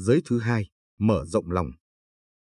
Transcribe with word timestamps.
Giới 0.00 0.22
thứ 0.24 0.38
hai, 0.38 0.70
mở 0.98 1.24
rộng 1.26 1.50
lòng. 1.50 1.70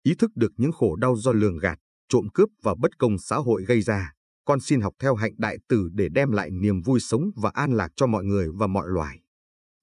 Ý 0.03 0.15
thức 0.15 0.31
được 0.35 0.51
những 0.57 0.71
khổ 0.71 0.95
đau 0.95 1.15
do 1.15 1.31
lường 1.31 1.57
gạt, 1.57 1.79
trộm 2.09 2.27
cướp 2.33 2.49
và 2.63 2.75
bất 2.79 2.97
công 2.97 3.17
xã 3.17 3.35
hội 3.35 3.65
gây 3.65 3.81
ra, 3.81 4.13
con 4.45 4.59
xin 4.59 4.81
học 4.81 4.93
theo 4.99 5.15
hạnh 5.15 5.33
đại 5.37 5.57
từ 5.69 5.89
để 5.93 6.09
đem 6.09 6.31
lại 6.31 6.49
niềm 6.51 6.81
vui 6.81 6.99
sống 6.99 7.21
và 7.35 7.51
an 7.53 7.73
lạc 7.73 7.91
cho 7.95 8.07
mọi 8.07 8.23
người 8.23 8.47
và 8.53 8.67
mọi 8.67 8.87
loài. 8.87 9.19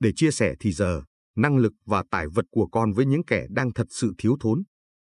Để 0.00 0.12
chia 0.16 0.30
sẻ 0.30 0.54
thì 0.60 0.72
giờ, 0.72 1.02
năng 1.36 1.56
lực 1.56 1.72
và 1.86 2.04
tài 2.10 2.26
vật 2.28 2.44
của 2.50 2.66
con 2.72 2.92
với 2.92 3.06
những 3.06 3.24
kẻ 3.24 3.46
đang 3.50 3.72
thật 3.72 3.86
sự 3.90 4.14
thiếu 4.18 4.36
thốn. 4.40 4.62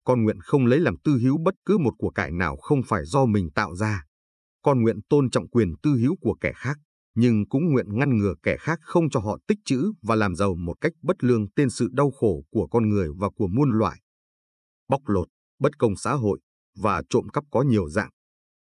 Con 0.04 0.22
nguyện 0.22 0.40
không 0.40 0.66
lấy 0.66 0.80
làm 0.80 0.96
tư 1.04 1.18
hữu 1.22 1.38
bất 1.38 1.54
cứ 1.64 1.78
một 1.78 1.94
của 1.98 2.10
cải 2.10 2.30
nào 2.32 2.56
không 2.56 2.80
phải 2.88 3.04
do 3.04 3.26
mình 3.26 3.50
tạo 3.54 3.76
ra. 3.76 4.04
Con 4.62 4.82
nguyện 4.82 5.00
tôn 5.08 5.30
trọng 5.30 5.48
quyền 5.48 5.74
tư 5.82 5.90
hữu 5.90 6.16
của 6.20 6.36
kẻ 6.40 6.52
khác, 6.56 6.78
nhưng 7.14 7.48
cũng 7.48 7.72
nguyện 7.72 7.98
ngăn 7.98 8.18
ngừa 8.18 8.34
kẻ 8.42 8.56
khác 8.60 8.78
không 8.82 9.10
cho 9.10 9.20
họ 9.20 9.38
tích 9.46 9.58
trữ 9.64 9.92
và 10.02 10.14
làm 10.14 10.34
giàu 10.34 10.54
một 10.54 10.74
cách 10.80 10.92
bất 11.02 11.24
lương 11.24 11.50
tên 11.50 11.70
sự 11.70 11.88
đau 11.92 12.10
khổ 12.10 12.44
của 12.50 12.66
con 12.66 12.88
người 12.88 13.08
và 13.18 13.28
của 13.36 13.48
muôn 13.48 13.70
loại. 13.70 14.00
Bóc 14.88 15.00
lột, 15.06 15.28
bất 15.58 15.78
công 15.78 15.96
xã 15.96 16.12
hội 16.12 16.40
và 16.76 17.02
trộm 17.10 17.28
cắp 17.28 17.44
có 17.50 17.62
nhiều 17.62 17.88
dạng. 17.88 18.10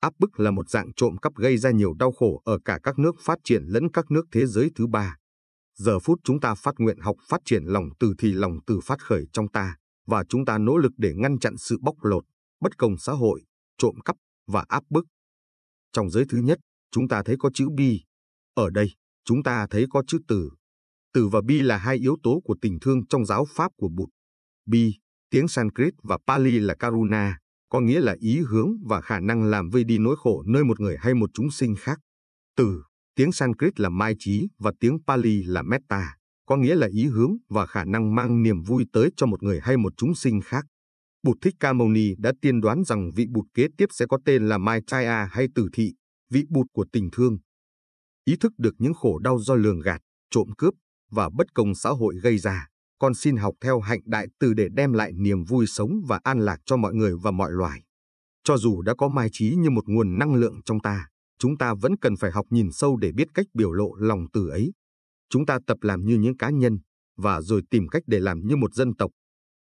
Áp 0.01 0.13
bức 0.19 0.41
là 0.41 0.51
một 0.51 0.71
dạng 0.71 0.93
trộm 0.97 1.17
cắp 1.17 1.35
gây 1.35 1.57
ra 1.57 1.71
nhiều 1.71 1.95
đau 1.95 2.13
khổ 2.13 2.43
ở 2.45 2.59
cả 2.65 2.79
các 2.83 2.99
nước 2.99 3.15
phát 3.21 3.39
triển 3.45 3.63
lẫn 3.67 3.91
các 3.93 4.11
nước 4.11 4.27
thế 4.33 4.47
giới 4.47 4.71
thứ 4.75 4.87
ba. 4.87 5.17
Giờ 5.75 5.99
phút 5.99 6.21
chúng 6.25 6.41
ta 6.41 6.55
phát 6.55 6.75
nguyện 6.79 6.99
học 7.01 7.17
phát 7.29 7.41
triển 7.45 7.65
lòng 7.65 7.89
từ 8.01 8.15
thì 8.19 8.33
lòng 8.33 8.59
từ 8.67 8.81
phát 8.85 9.01
khởi 9.03 9.25
trong 9.33 9.49
ta, 9.49 9.77
và 10.07 10.25
chúng 10.29 10.45
ta 10.45 10.59
nỗ 10.59 10.77
lực 10.77 10.93
để 10.97 11.13
ngăn 11.17 11.39
chặn 11.39 11.57
sự 11.57 11.79
bóc 11.81 11.95
lột, 12.03 12.25
bất 12.61 12.79
công 12.79 12.99
xã 12.99 13.13
hội, 13.13 13.43
trộm 13.79 13.95
cắp 14.05 14.17
và 14.47 14.65
áp 14.69 14.83
bức. 14.91 15.07
Trong 15.93 16.11
giới 16.11 16.25
thứ 16.29 16.39
nhất, 16.39 16.59
chúng 16.91 17.09
ta 17.09 17.23
thấy 17.23 17.37
có 17.39 17.51
chữ 17.55 17.69
bi. 17.77 18.01
Ở 18.55 18.71
đây, 18.71 18.91
chúng 19.25 19.43
ta 19.43 19.67
thấy 19.71 19.87
có 19.91 20.03
chữ 20.07 20.19
từ. 20.29 20.51
Từ 21.15 21.29
và 21.29 21.41
bi 21.47 21.61
là 21.61 21.77
hai 21.77 21.97
yếu 21.97 22.17
tố 22.23 22.41
của 22.45 22.57
tình 22.61 22.79
thương 22.81 23.07
trong 23.07 23.25
giáo 23.25 23.47
pháp 23.49 23.73
của 23.77 23.89
Bụt. 23.89 24.09
Bi, 24.67 24.95
tiếng 25.31 25.49
Sanskrit 25.49 25.95
và 26.03 26.19
Pali 26.27 26.59
là 26.59 26.75
Karuna, 26.75 27.39
có 27.69 27.81
nghĩa 27.81 28.01
là 28.01 28.17
ý 28.19 28.41
hướng 28.41 28.69
và 28.85 29.01
khả 29.01 29.21
năng 29.21 29.43
làm 29.43 29.69
vơi 29.69 29.85
đi 29.85 29.99
nỗi 29.99 30.17
khổ 30.19 30.43
nơi 30.47 30.65
một 30.65 30.81
người 30.81 30.97
hay 31.01 31.15
một 31.15 31.31
chúng 31.35 31.51
sinh 31.51 31.75
khác. 31.79 31.99
Từ, 32.57 32.83
tiếng 33.15 33.33
Sanskrit 33.33 33.81
là 33.81 33.89
mai 33.89 34.15
trí 34.19 34.49
và 34.59 34.73
tiếng 34.81 34.99
Pali 35.07 35.43
là 35.43 35.63
Metta, 35.63 36.17
có 36.47 36.57
nghĩa 36.57 36.75
là 36.75 36.89
ý 36.93 37.07
hướng 37.07 37.37
và 37.49 37.67
khả 37.67 37.85
năng 37.85 38.15
mang 38.15 38.43
niềm 38.43 38.63
vui 38.63 38.85
tới 38.93 39.11
cho 39.17 39.27
một 39.27 39.43
người 39.43 39.61
hay 39.63 39.77
một 39.77 39.93
chúng 39.97 40.15
sinh 40.15 40.41
khác. 40.41 40.65
Bụt 41.23 41.37
Thích 41.41 41.55
Ca 41.61 41.73
Mâu 41.73 41.89
Ni 41.89 42.15
đã 42.19 42.33
tiên 42.41 42.61
đoán 42.61 42.85
rằng 42.85 43.11
vị 43.17 43.27
Bụt 43.31 43.45
kế 43.55 43.67
tiếp 43.77 43.87
sẽ 43.93 44.07
có 44.07 44.19
tên 44.25 44.49
là 44.49 44.59
Mai 44.59 44.81
Chaya 44.87 45.29
hay 45.33 45.47
Tử 45.55 45.69
Thị, 45.73 45.95
vị 46.31 46.45
Bụt 46.49 46.67
của 46.73 46.87
tình 46.93 47.09
thương. 47.13 47.39
Ý 48.25 48.37
thức 48.37 48.53
được 48.59 48.75
những 48.79 48.95
khổ 48.95 49.19
đau 49.19 49.39
do 49.39 49.55
lường 49.55 49.81
gạt, 49.81 50.01
trộm 50.31 50.49
cướp 50.59 50.75
và 51.11 51.31
bất 51.31 51.55
công 51.55 51.75
xã 51.75 51.91
hội 51.91 52.15
gây 52.23 52.39
ra, 52.39 52.69
con 52.99 53.15
xin 53.15 53.37
học 53.37 53.55
theo 53.61 53.81
hạnh 53.81 54.01
đại 54.05 54.27
từ 54.41 54.55
để 54.55 54.69
đem 54.73 54.93
lại 54.93 55.13
niềm 55.13 55.45
vui 55.45 55.67
sống 55.67 55.91
và 56.07 56.21
an 56.23 56.41
lạc 56.41 56.61
cho 56.65 56.77
mọi 56.77 56.95
người 56.95 57.13
và 57.23 57.31
mọi 57.31 57.53
loài. 57.53 57.83
Cho 58.45 58.57
dù 58.57 58.83
đã 58.83 58.95
có 58.99 59.09
mai 59.09 59.29
trí 59.33 59.55
như 59.55 59.71
một 59.71 59.85
nguồn 59.87 60.19
năng 60.19 60.35
lượng 60.35 60.61
trong 60.65 60.81
ta, 60.81 61.09
chúng 61.39 61.59
ta 61.59 61.75
vẫn 61.75 61.97
cần 61.97 62.17
phải 62.17 62.31
học 62.31 62.47
nhìn 62.51 62.73
sâu 62.73 62.97
để 62.97 63.13
biết 63.13 63.29
cách 63.35 63.47
biểu 63.55 63.73
lộ 63.73 63.95
lòng 63.95 64.27
từ 64.33 64.49
ấy. 64.49 64.73
Chúng 65.31 65.47
ta 65.47 65.59
tập 65.67 65.79
làm 65.81 66.05
như 66.05 66.19
những 66.19 66.37
cá 66.37 66.51
nhân, 66.51 66.79
và 67.17 67.41
rồi 67.41 67.63
tìm 67.71 67.89
cách 67.89 68.03
để 68.07 68.21
làm 68.21 68.47
như 68.47 68.57
một 68.57 68.75
dân 68.75 68.95
tộc. 68.97 69.11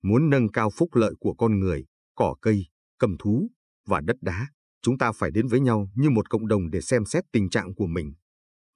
Muốn 0.03 0.31
nâng 0.31 0.49
cao 0.49 0.71
phúc 0.71 0.95
lợi 0.95 1.15
của 1.21 1.35
con 1.35 1.61
người, 1.61 1.85
cỏ 2.15 2.35
cây, 2.43 2.67
cầm 2.99 3.17
thú 3.19 3.51
và 3.87 4.01
đất 4.01 4.17
đá, 4.21 4.49
chúng 4.83 4.99
ta 4.99 5.13
phải 5.13 5.31
đến 5.31 5.47
với 5.47 5.61
nhau 5.61 5.91
như 5.95 6.11
một 6.11 6.31
cộng 6.31 6.49
đồng 6.49 6.71
để 6.71 6.81
xem 6.81 7.05
xét 7.05 7.25
tình 7.33 7.51
trạng 7.51 7.75
của 7.75 7.87
mình 7.87 8.13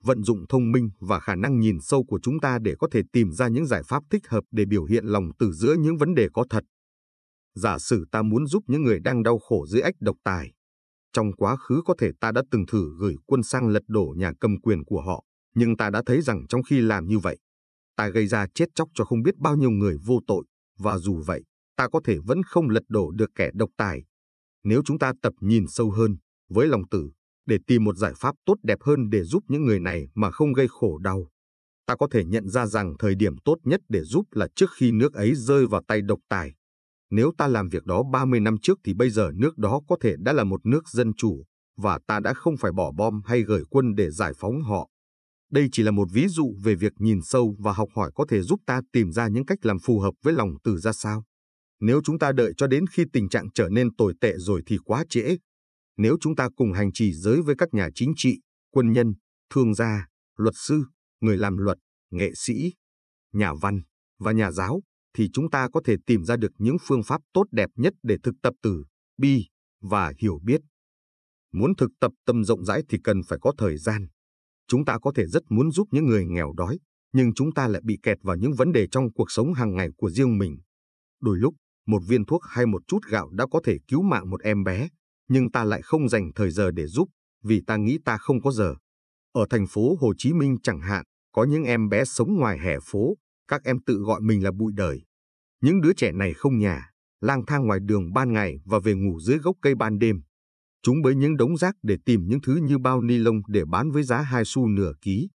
vận 0.04 0.22
dụng 0.22 0.44
thông 0.48 0.72
minh 0.72 0.90
và 1.00 1.20
khả 1.20 1.34
năng 1.34 1.60
nhìn 1.60 1.80
sâu 1.80 2.04
của 2.04 2.20
chúng 2.22 2.40
ta 2.40 2.58
để 2.62 2.74
có 2.78 2.88
thể 2.92 3.02
tìm 3.12 3.32
ra 3.32 3.48
những 3.48 3.66
giải 3.66 3.82
pháp 3.82 4.02
thích 4.10 4.28
hợp 4.28 4.44
để 4.50 4.64
biểu 4.64 4.84
hiện 4.84 5.04
lòng 5.04 5.30
từ 5.38 5.52
giữa 5.52 5.74
những 5.74 5.96
vấn 5.96 6.14
đề 6.14 6.28
có 6.32 6.44
thật. 6.50 6.64
Giả 7.54 7.78
sử 7.78 8.04
ta 8.12 8.22
muốn 8.22 8.46
giúp 8.46 8.64
những 8.66 8.82
người 8.82 9.00
đang 9.00 9.22
đau 9.22 9.38
khổ 9.38 9.66
dưới 9.66 9.82
ách 9.82 9.94
độc 10.00 10.16
tài. 10.24 10.52
Trong 11.12 11.32
quá 11.32 11.56
khứ 11.56 11.82
có 11.84 11.94
thể 11.98 12.10
ta 12.20 12.32
đã 12.32 12.42
từng 12.50 12.66
thử 12.66 12.90
gửi 12.98 13.14
quân 13.26 13.42
sang 13.42 13.68
lật 13.68 13.82
đổ 13.88 14.14
nhà 14.16 14.32
cầm 14.40 14.60
quyền 14.60 14.84
của 14.84 15.00
họ, 15.00 15.24
nhưng 15.54 15.76
ta 15.76 15.90
đã 15.90 16.02
thấy 16.06 16.22
rằng 16.22 16.46
trong 16.48 16.62
khi 16.62 16.80
làm 16.80 17.06
như 17.06 17.18
vậy, 17.18 17.38
ta 17.96 18.08
gây 18.08 18.26
ra 18.26 18.46
chết 18.54 18.64
chóc 18.74 18.88
cho 18.94 19.04
không 19.04 19.22
biết 19.22 19.36
bao 19.36 19.56
nhiêu 19.56 19.70
người 19.70 19.96
vô 20.04 20.20
tội, 20.26 20.44
và 20.78 20.98
dù 20.98 21.22
vậy, 21.26 21.42
ta 21.76 21.88
có 21.88 22.00
thể 22.04 22.18
vẫn 22.24 22.42
không 22.42 22.68
lật 22.68 22.82
đổ 22.88 23.10
được 23.10 23.30
kẻ 23.34 23.50
độc 23.54 23.70
tài. 23.76 24.04
Nếu 24.64 24.82
chúng 24.84 24.98
ta 24.98 25.12
tập 25.22 25.32
nhìn 25.40 25.64
sâu 25.68 25.90
hơn, 25.90 26.16
với 26.48 26.68
lòng 26.68 26.88
tử, 26.90 27.10
để 27.46 27.58
tìm 27.66 27.84
một 27.84 27.96
giải 27.96 28.12
pháp 28.16 28.34
tốt 28.46 28.54
đẹp 28.62 28.78
hơn 28.82 29.10
để 29.10 29.22
giúp 29.22 29.44
những 29.48 29.64
người 29.64 29.80
này 29.80 30.08
mà 30.14 30.30
không 30.30 30.52
gây 30.52 30.66
khổ 30.70 30.98
đau. 30.98 31.28
Ta 31.86 31.96
có 31.96 32.08
thể 32.10 32.24
nhận 32.24 32.48
ra 32.48 32.66
rằng 32.66 32.94
thời 32.98 33.14
điểm 33.14 33.38
tốt 33.44 33.56
nhất 33.64 33.80
để 33.88 34.02
giúp 34.02 34.24
là 34.30 34.48
trước 34.56 34.70
khi 34.76 34.92
nước 34.92 35.14
ấy 35.14 35.34
rơi 35.34 35.66
vào 35.66 35.82
tay 35.88 36.00
độc 36.02 36.18
tài. 36.28 36.54
Nếu 37.10 37.32
ta 37.38 37.48
làm 37.48 37.68
việc 37.68 37.84
đó 37.84 38.02
30 38.12 38.40
năm 38.40 38.56
trước 38.62 38.78
thì 38.84 38.94
bây 38.94 39.10
giờ 39.10 39.30
nước 39.34 39.58
đó 39.58 39.80
có 39.88 39.96
thể 40.00 40.14
đã 40.18 40.32
là 40.32 40.44
một 40.44 40.66
nước 40.66 40.88
dân 40.88 41.12
chủ, 41.16 41.44
và 41.76 41.98
ta 42.06 42.20
đã 42.20 42.34
không 42.34 42.56
phải 42.56 42.72
bỏ 42.72 42.92
bom 42.96 43.20
hay 43.24 43.42
gửi 43.42 43.62
quân 43.70 43.94
để 43.94 44.10
giải 44.10 44.32
phóng 44.36 44.62
họ. 44.62 44.88
Đây 45.50 45.68
chỉ 45.72 45.82
là 45.82 45.90
một 45.90 46.08
ví 46.12 46.28
dụ 46.28 46.54
về 46.62 46.74
việc 46.74 46.92
nhìn 46.98 47.20
sâu 47.22 47.56
và 47.58 47.72
học 47.72 47.88
hỏi 47.94 48.10
có 48.14 48.26
thể 48.28 48.42
giúp 48.42 48.60
ta 48.66 48.80
tìm 48.92 49.12
ra 49.12 49.28
những 49.28 49.46
cách 49.46 49.66
làm 49.66 49.78
phù 49.78 50.00
hợp 50.00 50.14
với 50.22 50.34
lòng 50.34 50.50
từ 50.64 50.78
ra 50.78 50.92
sao. 50.92 51.24
Nếu 51.80 52.00
chúng 52.04 52.18
ta 52.18 52.32
đợi 52.32 52.52
cho 52.56 52.66
đến 52.66 52.84
khi 52.86 53.04
tình 53.12 53.28
trạng 53.28 53.50
trở 53.54 53.68
nên 53.68 53.94
tồi 53.94 54.14
tệ 54.20 54.34
rồi 54.36 54.62
thì 54.66 54.78
quá 54.84 55.04
trễ, 55.08 55.36
nếu 55.96 56.16
chúng 56.20 56.36
ta 56.36 56.48
cùng 56.56 56.72
hành 56.72 56.92
trì 56.92 57.12
giới 57.12 57.42
với 57.42 57.54
các 57.58 57.74
nhà 57.74 57.88
chính 57.94 58.12
trị, 58.16 58.40
quân 58.70 58.92
nhân, 58.92 59.14
thương 59.54 59.74
gia, 59.74 60.06
luật 60.36 60.54
sư, 60.56 60.84
người 61.20 61.36
làm 61.36 61.56
luật, 61.56 61.78
nghệ 62.10 62.32
sĩ, 62.34 62.72
nhà 63.32 63.52
văn 63.60 63.82
và 64.18 64.32
nhà 64.32 64.50
giáo, 64.50 64.82
thì 65.14 65.28
chúng 65.32 65.50
ta 65.50 65.68
có 65.72 65.80
thể 65.84 65.96
tìm 66.06 66.24
ra 66.24 66.36
được 66.36 66.52
những 66.58 66.76
phương 66.80 67.02
pháp 67.02 67.20
tốt 67.32 67.44
đẹp 67.50 67.70
nhất 67.76 67.94
để 68.02 68.16
thực 68.22 68.34
tập 68.42 68.54
từ 68.62 68.84
bi 69.18 69.46
và 69.80 70.12
hiểu 70.18 70.38
biết. 70.42 70.60
Muốn 71.52 71.76
thực 71.76 71.90
tập 72.00 72.12
tâm 72.26 72.44
rộng 72.44 72.64
rãi 72.64 72.82
thì 72.88 72.98
cần 73.04 73.22
phải 73.28 73.38
có 73.42 73.52
thời 73.58 73.76
gian. 73.76 74.08
Chúng 74.68 74.84
ta 74.84 74.98
có 74.98 75.12
thể 75.14 75.26
rất 75.26 75.42
muốn 75.48 75.70
giúp 75.70 75.88
những 75.90 76.06
người 76.06 76.24
nghèo 76.26 76.52
đói, 76.56 76.78
nhưng 77.12 77.34
chúng 77.34 77.54
ta 77.54 77.68
lại 77.68 77.82
bị 77.84 77.98
kẹt 78.02 78.18
vào 78.22 78.36
những 78.36 78.52
vấn 78.54 78.72
đề 78.72 78.86
trong 78.90 79.12
cuộc 79.12 79.30
sống 79.30 79.54
hàng 79.54 79.74
ngày 79.74 79.88
của 79.96 80.10
riêng 80.10 80.38
mình. 80.38 80.58
Đôi 81.20 81.38
lúc, 81.38 81.54
một 81.86 82.02
viên 82.08 82.24
thuốc 82.24 82.42
hay 82.44 82.66
một 82.66 82.82
chút 82.86 82.98
gạo 83.08 83.30
đã 83.30 83.46
có 83.50 83.60
thể 83.64 83.78
cứu 83.88 84.02
mạng 84.02 84.30
một 84.30 84.40
em 84.42 84.64
bé, 84.64 84.88
nhưng 85.30 85.50
ta 85.50 85.64
lại 85.64 85.82
không 85.82 86.08
dành 86.08 86.30
thời 86.34 86.50
giờ 86.50 86.70
để 86.70 86.86
giúp, 86.86 87.08
vì 87.42 87.62
ta 87.66 87.76
nghĩ 87.76 87.98
ta 88.04 88.16
không 88.16 88.42
có 88.42 88.52
giờ. 88.52 88.74
Ở 89.32 89.46
thành 89.50 89.66
phố 89.66 89.96
Hồ 90.00 90.12
Chí 90.18 90.32
Minh 90.32 90.56
chẳng 90.62 90.80
hạn, 90.80 91.04
có 91.32 91.44
những 91.44 91.64
em 91.64 91.88
bé 91.88 92.04
sống 92.04 92.36
ngoài 92.36 92.58
hè 92.58 92.76
phố, 92.82 93.16
các 93.48 93.64
em 93.64 93.76
tự 93.86 93.94
gọi 93.94 94.20
mình 94.20 94.44
là 94.44 94.50
bụi 94.50 94.72
đời. 94.76 95.02
Những 95.62 95.80
đứa 95.80 95.92
trẻ 95.92 96.12
này 96.12 96.34
không 96.34 96.58
nhà, 96.58 96.90
lang 97.20 97.46
thang 97.46 97.66
ngoài 97.66 97.80
đường 97.82 98.12
ban 98.12 98.32
ngày 98.32 98.56
và 98.64 98.78
về 98.78 98.94
ngủ 98.94 99.20
dưới 99.20 99.38
gốc 99.38 99.56
cây 99.62 99.74
ban 99.74 99.98
đêm. 99.98 100.22
Chúng 100.82 101.02
bới 101.02 101.14
những 101.14 101.36
đống 101.36 101.56
rác 101.56 101.74
để 101.82 101.96
tìm 102.04 102.20
những 102.26 102.40
thứ 102.40 102.56
như 102.56 102.78
bao 102.78 103.02
ni 103.02 103.18
lông 103.18 103.36
để 103.48 103.64
bán 103.64 103.90
với 103.90 104.02
giá 104.02 104.20
hai 104.20 104.42
xu 104.46 104.66
nửa 104.66 104.92
ký. 105.00 105.28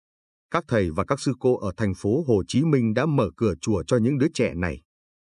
Các 0.52 0.64
thầy 0.68 0.92
và 0.92 1.06
các 1.06 1.20
sư 1.20 1.34
cô 1.40 1.58
ở 1.58 1.72
thành 1.78 1.94
phố 1.94 2.24
Hồ 2.28 2.44
Chí 2.48 2.64
Minh 2.66 2.94
đã 2.94 3.06
mở 3.06 3.30
cửa 3.38 3.54
chùa 3.62 3.84
cho 3.88 3.98
những 3.98 4.18
đứa 4.18 4.28
trẻ 4.34 4.54
này. 4.54 4.82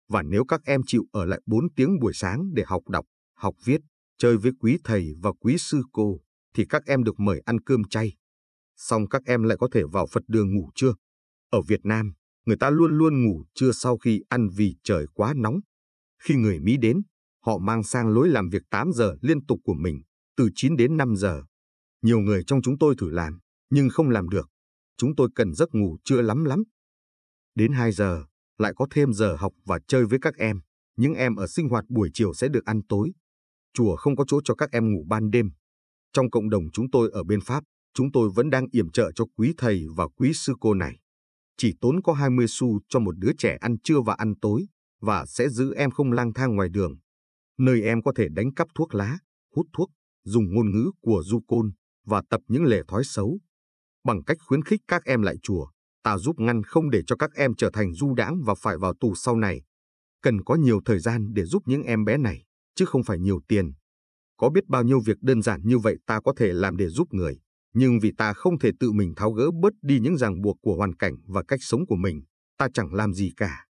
Và 0.08 0.22
nếu 0.22 0.44
các 0.44 0.60
em 0.64 0.80
chịu 0.86 1.04
ở 1.12 1.24
lại 1.24 1.40
4 1.46 1.64
tiếng 1.76 1.98
buổi 2.00 2.12
sáng 2.14 2.54
để 2.54 2.62
học 2.66 2.82
đọc, 2.88 3.04
học 3.36 3.54
viết, 3.64 3.80
chơi 4.18 4.36
với 4.36 4.52
quý 4.60 4.78
thầy 4.84 5.14
và 5.22 5.32
quý 5.32 5.56
sư 5.58 5.82
cô, 5.92 6.20
thì 6.54 6.64
các 6.68 6.82
em 6.86 7.04
được 7.04 7.20
mời 7.20 7.42
ăn 7.44 7.60
cơm 7.60 7.84
chay. 7.84 8.16
Xong 8.76 9.08
các 9.08 9.22
em 9.26 9.42
lại 9.42 9.58
có 9.60 9.68
thể 9.72 9.82
vào 9.92 10.06
Phật 10.12 10.22
đường 10.28 10.54
ngủ 10.54 10.70
trưa. 10.74 10.94
Ở 11.50 11.62
Việt 11.62 11.80
Nam, 11.84 12.12
người 12.46 12.56
ta 12.56 12.70
luôn 12.70 12.98
luôn 12.98 13.24
ngủ 13.24 13.44
trưa 13.54 13.72
sau 13.72 13.98
khi 13.98 14.22
ăn 14.28 14.48
vì 14.56 14.76
trời 14.82 15.06
quá 15.14 15.34
nóng. 15.36 15.60
Khi 16.22 16.34
người 16.34 16.60
Mỹ 16.60 16.76
đến, 16.76 17.02
họ 17.46 17.58
mang 17.58 17.82
sang 17.82 18.08
lối 18.08 18.28
làm 18.28 18.48
việc 18.48 18.62
8 18.70 18.92
giờ 18.92 19.16
liên 19.20 19.46
tục 19.46 19.60
của 19.64 19.74
mình, 19.74 20.02
từ 20.36 20.48
9 20.54 20.76
đến 20.76 20.96
5 20.96 21.16
giờ. 21.16 21.42
Nhiều 22.02 22.18
người 22.18 22.44
trong 22.46 22.62
chúng 22.62 22.78
tôi 22.78 22.94
thử 22.98 23.10
làm, 23.10 23.38
nhưng 23.70 23.88
không 23.88 24.10
làm 24.10 24.28
được. 24.28 24.50
Chúng 24.96 25.16
tôi 25.16 25.28
cần 25.34 25.54
giấc 25.54 25.68
ngủ 25.72 25.96
trưa 26.04 26.22
lắm 26.22 26.44
lắm. 26.44 26.62
Đến 27.54 27.72
2 27.72 27.92
giờ, 27.92 28.24
lại 28.58 28.72
có 28.76 28.86
thêm 28.90 29.12
giờ 29.12 29.36
học 29.36 29.52
và 29.64 29.78
chơi 29.88 30.06
với 30.06 30.18
các 30.22 30.34
em. 30.36 30.60
Những 30.96 31.14
em 31.14 31.36
ở 31.36 31.46
sinh 31.46 31.68
hoạt 31.68 31.84
buổi 31.88 32.10
chiều 32.14 32.34
sẽ 32.34 32.48
được 32.48 32.64
ăn 32.64 32.80
tối 32.88 33.12
chùa 33.74 33.96
không 33.96 34.16
có 34.16 34.24
chỗ 34.28 34.40
cho 34.44 34.54
các 34.54 34.70
em 34.70 34.92
ngủ 34.92 35.04
ban 35.08 35.30
đêm. 35.30 35.50
Trong 36.12 36.30
cộng 36.30 36.50
đồng 36.50 36.64
chúng 36.72 36.90
tôi 36.90 37.10
ở 37.12 37.24
bên 37.24 37.40
Pháp, 37.40 37.64
chúng 37.94 38.12
tôi 38.12 38.30
vẫn 38.34 38.50
đang 38.50 38.66
yểm 38.70 38.90
trợ 38.90 39.10
cho 39.14 39.24
quý 39.36 39.54
thầy 39.56 39.84
và 39.96 40.08
quý 40.16 40.32
sư 40.34 40.54
cô 40.60 40.74
này. 40.74 40.98
Chỉ 41.56 41.74
tốn 41.80 42.02
có 42.02 42.12
20 42.12 42.46
xu 42.48 42.80
cho 42.88 43.00
một 43.00 43.18
đứa 43.18 43.32
trẻ 43.38 43.56
ăn 43.60 43.76
trưa 43.84 44.00
và 44.00 44.14
ăn 44.14 44.34
tối, 44.40 44.66
và 45.00 45.26
sẽ 45.26 45.48
giữ 45.48 45.74
em 45.74 45.90
không 45.90 46.12
lang 46.12 46.32
thang 46.32 46.56
ngoài 46.56 46.68
đường. 46.68 46.94
Nơi 47.58 47.82
em 47.82 48.02
có 48.02 48.12
thể 48.16 48.28
đánh 48.30 48.54
cắp 48.54 48.68
thuốc 48.74 48.94
lá, 48.94 49.18
hút 49.56 49.66
thuốc, 49.72 49.90
dùng 50.24 50.54
ngôn 50.54 50.70
ngữ 50.70 50.90
của 51.00 51.22
du 51.24 51.40
côn 51.46 51.72
và 52.06 52.22
tập 52.30 52.40
những 52.48 52.64
lề 52.64 52.82
thói 52.88 53.04
xấu. 53.04 53.38
Bằng 54.04 54.24
cách 54.24 54.36
khuyến 54.46 54.62
khích 54.62 54.80
các 54.88 55.04
em 55.04 55.22
lại 55.22 55.36
chùa, 55.42 55.66
ta 56.02 56.18
giúp 56.18 56.40
ngăn 56.40 56.62
không 56.62 56.90
để 56.90 57.02
cho 57.06 57.16
các 57.16 57.30
em 57.34 57.54
trở 57.54 57.70
thành 57.72 57.94
du 57.94 58.14
đãng 58.14 58.42
và 58.44 58.54
phải 58.54 58.78
vào 58.78 58.94
tù 59.00 59.14
sau 59.14 59.36
này. 59.36 59.62
Cần 60.22 60.44
có 60.44 60.54
nhiều 60.54 60.80
thời 60.84 60.98
gian 60.98 61.34
để 61.34 61.44
giúp 61.44 61.62
những 61.66 61.82
em 61.82 62.04
bé 62.04 62.16
này 62.16 62.44
chứ 62.74 62.84
không 62.84 63.04
phải 63.04 63.18
nhiều 63.18 63.40
tiền. 63.48 63.72
Có 64.36 64.50
biết 64.50 64.66
bao 64.68 64.82
nhiêu 64.82 65.00
việc 65.00 65.16
đơn 65.20 65.42
giản 65.42 65.60
như 65.64 65.78
vậy 65.78 65.96
ta 66.06 66.20
có 66.20 66.32
thể 66.36 66.52
làm 66.52 66.76
để 66.76 66.88
giúp 66.88 67.08
người, 67.10 67.40
nhưng 67.74 68.00
vì 68.00 68.12
ta 68.18 68.32
không 68.32 68.58
thể 68.58 68.70
tự 68.80 68.92
mình 68.92 69.14
tháo 69.16 69.32
gỡ 69.32 69.50
bớt 69.62 69.72
đi 69.82 70.00
những 70.00 70.16
ràng 70.16 70.42
buộc 70.42 70.56
của 70.62 70.76
hoàn 70.76 70.96
cảnh 70.96 71.14
và 71.26 71.42
cách 71.48 71.60
sống 71.62 71.86
của 71.86 71.96
mình, 71.96 72.22
ta 72.58 72.68
chẳng 72.74 72.94
làm 72.94 73.14
gì 73.14 73.30
cả. 73.36 73.66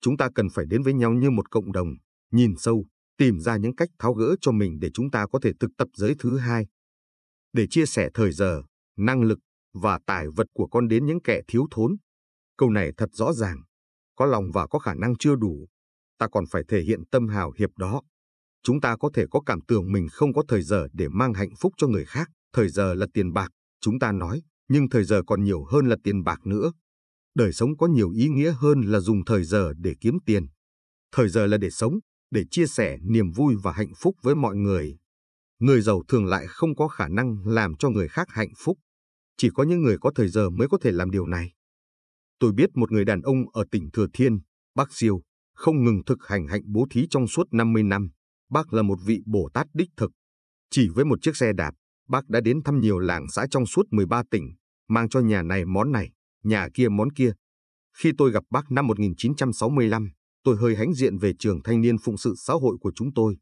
Chúng 0.00 0.16
ta 0.16 0.28
cần 0.34 0.48
phải 0.50 0.64
đến 0.68 0.82
với 0.82 0.94
nhau 0.94 1.12
như 1.12 1.30
một 1.30 1.50
cộng 1.50 1.72
đồng, 1.72 1.88
nhìn 2.32 2.54
sâu, 2.58 2.84
tìm 3.18 3.40
ra 3.40 3.56
những 3.56 3.76
cách 3.76 3.88
tháo 3.98 4.14
gỡ 4.14 4.36
cho 4.40 4.52
mình 4.52 4.78
để 4.80 4.90
chúng 4.94 5.10
ta 5.10 5.26
có 5.32 5.38
thể 5.42 5.52
thực 5.60 5.70
tập 5.78 5.88
giới 5.96 6.14
thứ 6.18 6.38
hai. 6.38 6.66
Để 7.52 7.66
chia 7.70 7.86
sẻ 7.86 8.08
thời 8.14 8.32
giờ, 8.32 8.62
năng 8.96 9.22
lực 9.22 9.38
và 9.74 9.98
tài 10.06 10.26
vật 10.36 10.46
của 10.52 10.66
con 10.66 10.88
đến 10.88 11.06
những 11.06 11.22
kẻ 11.22 11.40
thiếu 11.48 11.66
thốn. 11.70 11.96
Câu 12.58 12.70
này 12.70 12.92
thật 12.96 13.08
rõ 13.12 13.32
ràng. 13.32 13.62
Có 14.16 14.26
lòng 14.26 14.44
và 14.52 14.66
có 14.66 14.78
khả 14.78 14.94
năng 14.94 15.16
chưa 15.18 15.34
đủ. 15.36 15.68
Ta 16.18 16.28
còn 16.32 16.44
phải 16.50 16.62
thể 16.68 16.82
hiện 16.82 17.00
tâm 17.10 17.28
hào 17.28 17.52
hiệp 17.58 17.70
đó. 17.78 18.02
Chúng 18.64 18.80
ta 18.80 18.96
có 18.96 19.10
thể 19.14 19.24
có 19.30 19.40
cảm 19.46 19.60
tưởng 19.60 19.92
mình 19.92 20.08
không 20.12 20.32
có 20.32 20.42
thời 20.48 20.62
giờ 20.62 20.88
để 20.92 21.08
mang 21.08 21.34
hạnh 21.34 21.54
phúc 21.60 21.72
cho 21.76 21.86
người 21.86 22.04
khác. 22.04 22.30
Thời 22.52 22.68
giờ 22.68 22.94
là 22.94 23.06
tiền 23.14 23.32
bạc, 23.32 23.48
chúng 23.80 23.98
ta 23.98 24.12
nói, 24.12 24.42
nhưng 24.68 24.88
thời 24.88 25.04
giờ 25.04 25.22
còn 25.26 25.44
nhiều 25.44 25.64
hơn 25.64 25.86
là 25.86 25.96
tiền 26.04 26.24
bạc 26.24 26.46
nữa. 26.46 26.72
Đời 27.34 27.52
sống 27.52 27.76
có 27.76 27.86
nhiều 27.86 28.10
ý 28.10 28.28
nghĩa 28.28 28.54
hơn 28.56 28.80
là 28.80 29.00
dùng 29.00 29.24
thời 29.24 29.44
giờ 29.44 29.72
để 29.76 29.94
kiếm 30.00 30.18
tiền. 30.26 30.46
Thời 31.12 31.28
giờ 31.28 31.46
là 31.46 31.58
để 31.58 31.70
sống, 31.70 31.94
để 32.30 32.44
chia 32.50 32.66
sẻ 32.66 32.96
niềm 33.02 33.30
vui 33.30 33.54
và 33.62 33.72
hạnh 33.72 33.92
phúc 33.96 34.16
với 34.22 34.34
mọi 34.34 34.56
người. 34.56 34.96
Người 35.58 35.80
giàu 35.80 36.02
thường 36.08 36.26
lại 36.26 36.46
không 36.48 36.76
có 36.76 36.88
khả 36.88 37.08
năng 37.08 37.46
làm 37.46 37.76
cho 37.76 37.90
người 37.90 38.08
khác 38.08 38.28
hạnh 38.30 38.52
phúc. 38.58 38.78
Chỉ 39.36 39.50
có 39.54 39.62
những 39.62 39.82
người 39.82 39.98
có 40.00 40.10
thời 40.14 40.28
giờ 40.28 40.50
mới 40.50 40.68
có 40.68 40.78
thể 40.82 40.92
làm 40.92 41.10
điều 41.10 41.26
này. 41.26 41.52
Tôi 42.38 42.52
biết 42.52 42.70
một 42.74 42.92
người 42.92 43.04
đàn 43.04 43.20
ông 43.20 43.50
ở 43.52 43.64
tỉnh 43.70 43.90
Thừa 43.92 44.06
Thiên, 44.12 44.38
bắc 44.74 44.88
Siêu, 44.92 45.22
không 45.54 45.84
ngừng 45.84 46.04
thực 46.06 46.18
hành 46.26 46.46
hạnh 46.46 46.62
bố 46.64 46.86
thí 46.90 47.06
trong 47.10 47.26
suốt 47.26 47.46
50 47.50 47.82
năm. 47.82 48.10
Bác 48.54 48.72
là 48.72 48.82
một 48.82 48.98
vị 49.04 49.20
Bồ 49.26 49.48
Tát 49.54 49.66
đích 49.74 49.88
thực. 49.96 50.10
Chỉ 50.70 50.88
với 50.94 51.04
một 51.04 51.18
chiếc 51.22 51.36
xe 51.36 51.52
đạp, 51.52 51.74
bác 52.08 52.28
đã 52.28 52.40
đến 52.40 52.62
thăm 52.64 52.80
nhiều 52.80 52.98
làng 52.98 53.26
xã 53.30 53.46
trong 53.50 53.66
suốt 53.66 53.86
13 53.90 54.22
tỉnh, 54.30 54.54
mang 54.88 55.08
cho 55.08 55.20
nhà 55.20 55.42
này 55.42 55.64
món 55.64 55.92
này, 55.92 56.10
nhà 56.44 56.68
kia 56.74 56.88
món 56.88 57.12
kia. 57.12 57.32
Khi 57.98 58.12
tôi 58.18 58.30
gặp 58.30 58.44
bác 58.50 58.70
năm 58.70 58.86
1965, 58.86 60.10
tôi 60.44 60.56
hơi 60.56 60.76
hãnh 60.76 60.94
diện 60.94 61.18
về 61.18 61.32
trường 61.38 61.62
thanh 61.62 61.80
niên 61.80 61.98
phụng 61.98 62.16
sự 62.16 62.34
xã 62.36 62.52
hội 62.52 62.76
của 62.80 62.92
chúng 62.94 63.14
tôi. 63.14 63.36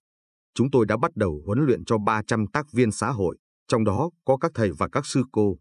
Chúng 0.54 0.70
tôi 0.70 0.86
đã 0.86 0.96
bắt 0.96 1.10
đầu 1.16 1.42
huấn 1.46 1.58
luyện 1.66 1.84
cho 1.84 1.98
300 1.98 2.46
tác 2.46 2.66
viên 2.72 2.90
xã 2.92 3.10
hội, 3.10 3.36
trong 3.68 3.84
đó 3.84 4.10
có 4.24 4.36
các 4.36 4.50
thầy 4.54 4.70
và 4.78 4.88
các 4.92 5.06
sư 5.06 5.22
cô, 5.32 5.58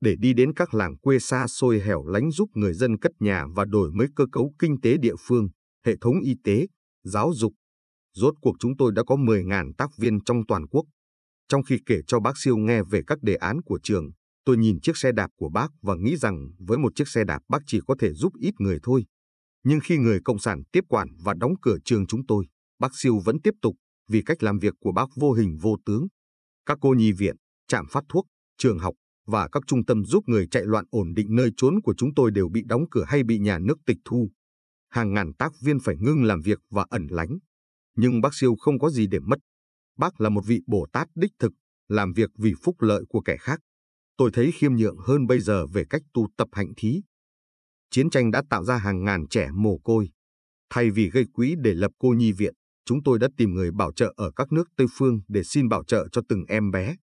để 0.00 0.16
đi 0.18 0.32
đến 0.32 0.54
các 0.54 0.74
làng 0.74 0.96
quê 0.98 1.18
xa 1.18 1.46
xôi 1.46 1.80
hẻo 1.80 2.06
lánh 2.06 2.30
giúp 2.30 2.48
người 2.54 2.72
dân 2.74 2.98
cất 2.98 3.12
nhà 3.20 3.46
và 3.54 3.64
đổi 3.64 3.90
mới 3.92 4.06
cơ 4.16 4.24
cấu 4.32 4.54
kinh 4.58 4.80
tế 4.80 4.96
địa 4.96 5.14
phương, 5.20 5.48
hệ 5.86 5.96
thống 6.00 6.20
y 6.20 6.34
tế, 6.44 6.66
giáo 7.04 7.32
dục. 7.34 7.52
Rốt 8.14 8.34
cuộc 8.40 8.56
chúng 8.58 8.76
tôi 8.76 8.92
đã 8.94 9.02
có 9.06 9.16
10.000 9.16 9.72
tác 9.78 9.90
viên 9.98 10.20
trong 10.24 10.46
toàn 10.48 10.66
quốc. 10.66 10.84
Trong 11.48 11.62
khi 11.62 11.78
kể 11.86 12.00
cho 12.06 12.20
bác 12.20 12.38
Siêu 12.38 12.56
nghe 12.56 12.82
về 12.82 13.00
các 13.06 13.22
đề 13.22 13.34
án 13.34 13.62
của 13.62 13.78
trường, 13.82 14.10
tôi 14.44 14.56
nhìn 14.56 14.80
chiếc 14.80 14.96
xe 14.96 15.12
đạp 15.12 15.30
của 15.36 15.48
bác 15.48 15.68
và 15.82 15.94
nghĩ 15.94 16.16
rằng 16.16 16.48
với 16.58 16.78
một 16.78 16.92
chiếc 16.94 17.08
xe 17.08 17.24
đạp 17.24 17.40
bác 17.48 17.58
chỉ 17.66 17.80
có 17.86 17.94
thể 18.00 18.12
giúp 18.12 18.32
ít 18.40 18.54
người 18.58 18.78
thôi. 18.82 19.04
Nhưng 19.64 19.80
khi 19.80 19.98
người 19.98 20.20
Cộng 20.24 20.38
sản 20.38 20.62
tiếp 20.72 20.84
quản 20.88 21.08
và 21.24 21.34
đóng 21.34 21.52
cửa 21.62 21.76
trường 21.84 22.06
chúng 22.06 22.26
tôi, 22.26 22.46
bác 22.78 22.96
Siêu 22.96 23.18
vẫn 23.24 23.40
tiếp 23.42 23.54
tục 23.62 23.76
vì 24.08 24.22
cách 24.22 24.42
làm 24.42 24.58
việc 24.58 24.74
của 24.80 24.92
bác 24.92 25.06
vô 25.16 25.32
hình 25.32 25.56
vô 25.60 25.76
tướng. 25.86 26.06
Các 26.66 26.78
cô 26.80 26.94
nhi 26.94 27.12
viện, 27.12 27.36
trạm 27.68 27.86
phát 27.90 28.04
thuốc, 28.08 28.26
trường 28.58 28.78
học 28.78 28.94
và 29.26 29.48
các 29.52 29.62
trung 29.66 29.84
tâm 29.84 30.04
giúp 30.04 30.24
người 30.26 30.46
chạy 30.50 30.62
loạn 30.64 30.84
ổn 30.90 31.14
định 31.14 31.26
nơi 31.30 31.50
trốn 31.56 31.80
của 31.82 31.94
chúng 31.96 32.14
tôi 32.14 32.30
đều 32.30 32.48
bị 32.48 32.62
đóng 32.66 32.84
cửa 32.90 33.04
hay 33.06 33.22
bị 33.22 33.38
nhà 33.38 33.58
nước 33.58 33.78
tịch 33.86 33.98
thu. 34.04 34.30
Hàng 34.90 35.14
ngàn 35.14 35.32
tác 35.38 35.52
viên 35.62 35.80
phải 35.80 35.96
ngưng 35.98 36.24
làm 36.24 36.40
việc 36.40 36.58
và 36.70 36.86
ẩn 36.90 37.06
lánh. 37.10 37.38
Nhưng 37.96 38.20
bác 38.20 38.34
Siêu 38.34 38.56
không 38.60 38.78
có 38.78 38.90
gì 38.90 39.06
để 39.06 39.18
mất. 39.18 39.38
Bác 39.98 40.20
là 40.20 40.28
một 40.28 40.44
vị 40.46 40.60
Bồ 40.66 40.86
Tát 40.92 41.08
đích 41.14 41.32
thực, 41.38 41.52
làm 41.88 42.12
việc 42.12 42.30
vì 42.38 42.52
phúc 42.62 42.76
lợi 42.78 43.04
của 43.08 43.20
kẻ 43.20 43.36
khác. 43.40 43.60
Tôi 44.16 44.30
thấy 44.32 44.52
khiêm 44.52 44.74
nhượng 44.74 44.96
hơn 44.98 45.26
bây 45.26 45.40
giờ 45.40 45.66
về 45.66 45.84
cách 45.90 46.02
tu 46.14 46.28
tập 46.36 46.48
hạnh 46.52 46.72
thí. 46.76 47.02
Chiến 47.90 48.10
tranh 48.10 48.30
đã 48.30 48.42
tạo 48.50 48.64
ra 48.64 48.76
hàng 48.76 49.04
ngàn 49.04 49.28
trẻ 49.30 49.48
mồ 49.54 49.78
côi. 49.78 50.10
Thay 50.70 50.90
vì 50.90 51.10
gây 51.10 51.24
quỹ 51.32 51.54
để 51.62 51.74
lập 51.74 51.92
cô 51.98 52.08
nhi 52.08 52.32
viện, 52.32 52.54
chúng 52.84 53.02
tôi 53.02 53.18
đã 53.18 53.28
tìm 53.36 53.54
người 53.54 53.70
bảo 53.72 53.92
trợ 53.92 54.14
ở 54.16 54.30
các 54.36 54.52
nước 54.52 54.68
Tây 54.76 54.86
Phương 54.92 55.20
để 55.28 55.42
xin 55.42 55.68
bảo 55.68 55.84
trợ 55.84 56.08
cho 56.12 56.22
từng 56.28 56.44
em 56.48 56.70
bé. 56.70 56.96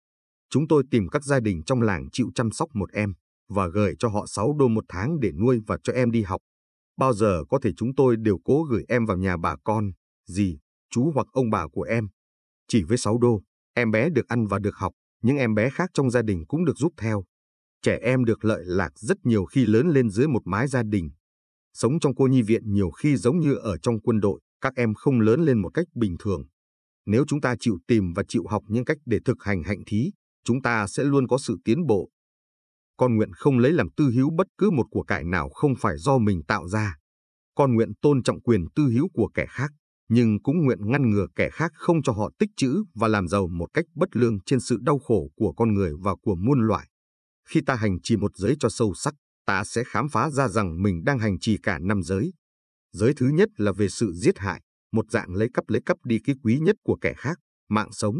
Chúng 0.51 0.69
tôi 0.69 0.83
tìm 0.91 1.09
các 1.09 1.25
gia 1.25 1.41
đình 1.41 1.63
trong 1.67 1.83
làng 1.83 2.09
chịu 2.13 2.31
chăm 2.35 2.51
sóc 2.51 2.69
một 2.75 2.93
em 2.93 3.15
và 3.49 3.67
gửi 3.69 3.95
cho 3.99 4.09
họ 4.09 4.27
6 4.27 4.55
đô 4.59 4.69
một 4.69 4.85
tháng 4.89 5.21
để 5.21 5.33
nuôi 5.33 5.61
và 5.67 5.79
cho 5.83 5.93
em 5.93 6.11
đi 6.11 6.23
học. 6.23 6.41
Bao 6.97 7.13
giờ 7.13 7.45
có 7.51 7.59
thể 7.63 7.71
chúng 7.77 7.95
tôi 7.95 8.17
đều 8.17 8.39
cố 8.45 8.63
gửi 8.63 8.85
em 8.89 9.07
vào 9.07 9.17
nhà 9.17 9.37
bà 9.37 9.57
con, 9.65 9.91
dì, 10.27 10.59
chú 10.91 11.13
hoặc 11.15 11.27
ông 11.33 11.51
bà 11.51 11.67
của 11.73 11.83
em. 11.83 12.09
Chỉ 12.69 12.83
với 12.83 12.99
6 12.99 13.19
đô, 13.19 13.43
em 13.75 13.91
bé 13.91 14.11
được 14.11 14.29
ăn 14.29 14.47
và 14.47 14.59
được 14.59 14.77
học, 14.77 14.93
những 15.23 15.37
em 15.37 15.55
bé 15.55 15.71
khác 15.71 15.91
trong 15.95 16.11
gia 16.11 16.23
đình 16.23 16.45
cũng 16.49 16.65
được 16.65 16.77
giúp 16.77 16.93
theo. 16.97 17.25
Trẻ 17.83 17.99
em 18.03 18.25
được 18.25 18.45
lợi 18.45 18.63
lạc 18.65 18.91
rất 18.99 19.17
nhiều 19.25 19.45
khi 19.45 19.67
lớn 19.67 19.89
lên 19.89 20.11
dưới 20.11 20.29
một 20.29 20.43
mái 20.45 20.69
gia 20.69 20.83
đình. 20.83 21.11
Sống 21.75 22.01
trong 22.01 22.15
cô 22.15 22.27
nhi 22.27 22.43
viện 22.43 22.73
nhiều 22.73 22.91
khi 22.91 23.17
giống 23.17 23.39
như 23.39 23.55
ở 23.55 23.79
trong 23.79 24.01
quân 24.01 24.21
đội, 24.21 24.41
các 24.61 24.73
em 24.77 24.95
không 24.95 25.21
lớn 25.21 25.41
lên 25.41 25.63
một 25.63 25.71
cách 25.75 25.87
bình 25.95 26.17
thường. 26.19 26.43
Nếu 27.07 27.25
chúng 27.29 27.41
ta 27.41 27.55
chịu 27.61 27.79
tìm 27.87 28.13
và 28.17 28.23
chịu 28.29 28.43
học 28.49 28.63
những 28.69 28.85
cách 28.85 28.99
để 29.07 29.19
thực 29.25 29.43
hành 29.43 29.63
hạnh 29.63 29.83
thí, 29.87 30.11
chúng 30.45 30.63
ta 30.63 30.87
sẽ 30.87 31.05
luôn 31.05 31.27
có 31.29 31.39
sự 31.39 31.57
tiến 31.65 31.87
bộ. 31.87 32.11
Con 32.97 33.17
nguyện 33.17 33.33
không 33.33 33.59
lấy 33.59 33.73
làm 33.73 33.89
tư 33.97 34.11
hữu 34.15 34.31
bất 34.31 34.47
cứ 34.59 34.71
một 34.71 34.87
của 34.91 35.03
cải 35.03 35.25
nào 35.25 35.49
không 35.49 35.75
phải 35.81 35.97
do 35.99 36.19
mình 36.19 36.43
tạo 36.49 36.69
ra. 36.69 36.97
Con 37.55 37.75
nguyện 37.75 37.93
tôn 38.03 38.23
trọng 38.23 38.41
quyền 38.41 38.65
tư 38.75 38.83
hữu 38.83 39.09
của 39.15 39.29
kẻ 39.35 39.47
khác, 39.49 39.71
nhưng 40.09 40.43
cũng 40.43 40.65
nguyện 40.65 40.91
ngăn 40.91 41.11
ngừa 41.11 41.27
kẻ 41.37 41.51
khác 41.53 41.73
không 41.75 42.03
cho 42.03 42.13
họ 42.13 42.31
tích 42.39 42.51
trữ 42.57 42.85
và 42.95 43.09
làm 43.09 43.29
giàu 43.29 43.49
một 43.49 43.67
cách 43.75 43.85
bất 43.95 44.17
lương 44.17 44.41
trên 44.41 44.61
sự 44.61 44.79
đau 44.81 44.99
khổ 44.99 45.31
của 45.37 45.53
con 45.53 45.75
người 45.75 45.93
và 46.01 46.15
của 46.23 46.35
muôn 46.35 46.61
loại. 46.67 46.89
Khi 47.49 47.61
ta 47.67 47.75
hành 47.75 48.01
trì 48.03 48.17
một 48.17 48.37
giới 48.37 48.57
cho 48.61 48.69
sâu 48.69 48.95
sắc, 48.95 49.15
ta 49.47 49.65
sẽ 49.65 49.83
khám 49.87 50.09
phá 50.09 50.31
ra 50.31 50.49
rằng 50.49 50.83
mình 50.83 51.05
đang 51.05 51.19
hành 51.19 51.39
trì 51.39 51.59
cả 51.63 51.79
năm 51.79 52.03
giới. 52.03 52.33
Giới 52.93 53.15
thứ 53.17 53.29
nhất 53.29 53.49
là 53.57 53.73
về 53.73 53.89
sự 53.89 54.13
giết 54.13 54.39
hại, 54.39 54.63
một 54.93 55.11
dạng 55.11 55.35
lấy 55.35 55.49
cắp 55.55 55.69
lấy 55.69 55.83
cắp 55.87 55.97
đi 56.05 56.19
cái 56.25 56.37
quý 56.43 56.59
nhất 56.59 56.77
của 56.83 56.99
kẻ 57.01 57.15
khác, 57.17 57.39
mạng 57.69 57.93
sống. 57.93 58.15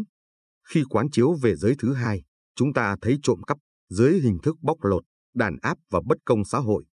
Khi 0.69 0.83
quán 0.89 1.11
chiếu 1.11 1.35
về 1.35 1.57
giới 1.57 1.75
thứ 1.79 1.93
hai, 1.93 2.23
chúng 2.57 2.73
ta 2.73 2.97
thấy 3.03 3.19
trộm 3.23 3.43
cắp 3.43 3.59
dưới 3.91 4.21
hình 4.21 4.39
thức 4.43 4.57
bóc 4.63 4.85
lột, 4.85 5.05
đàn 5.35 5.57
áp 5.63 5.79
và 5.91 6.01
bất 6.07 6.19
công 6.25 6.45
xã 6.45 6.59
hội. 6.59 6.85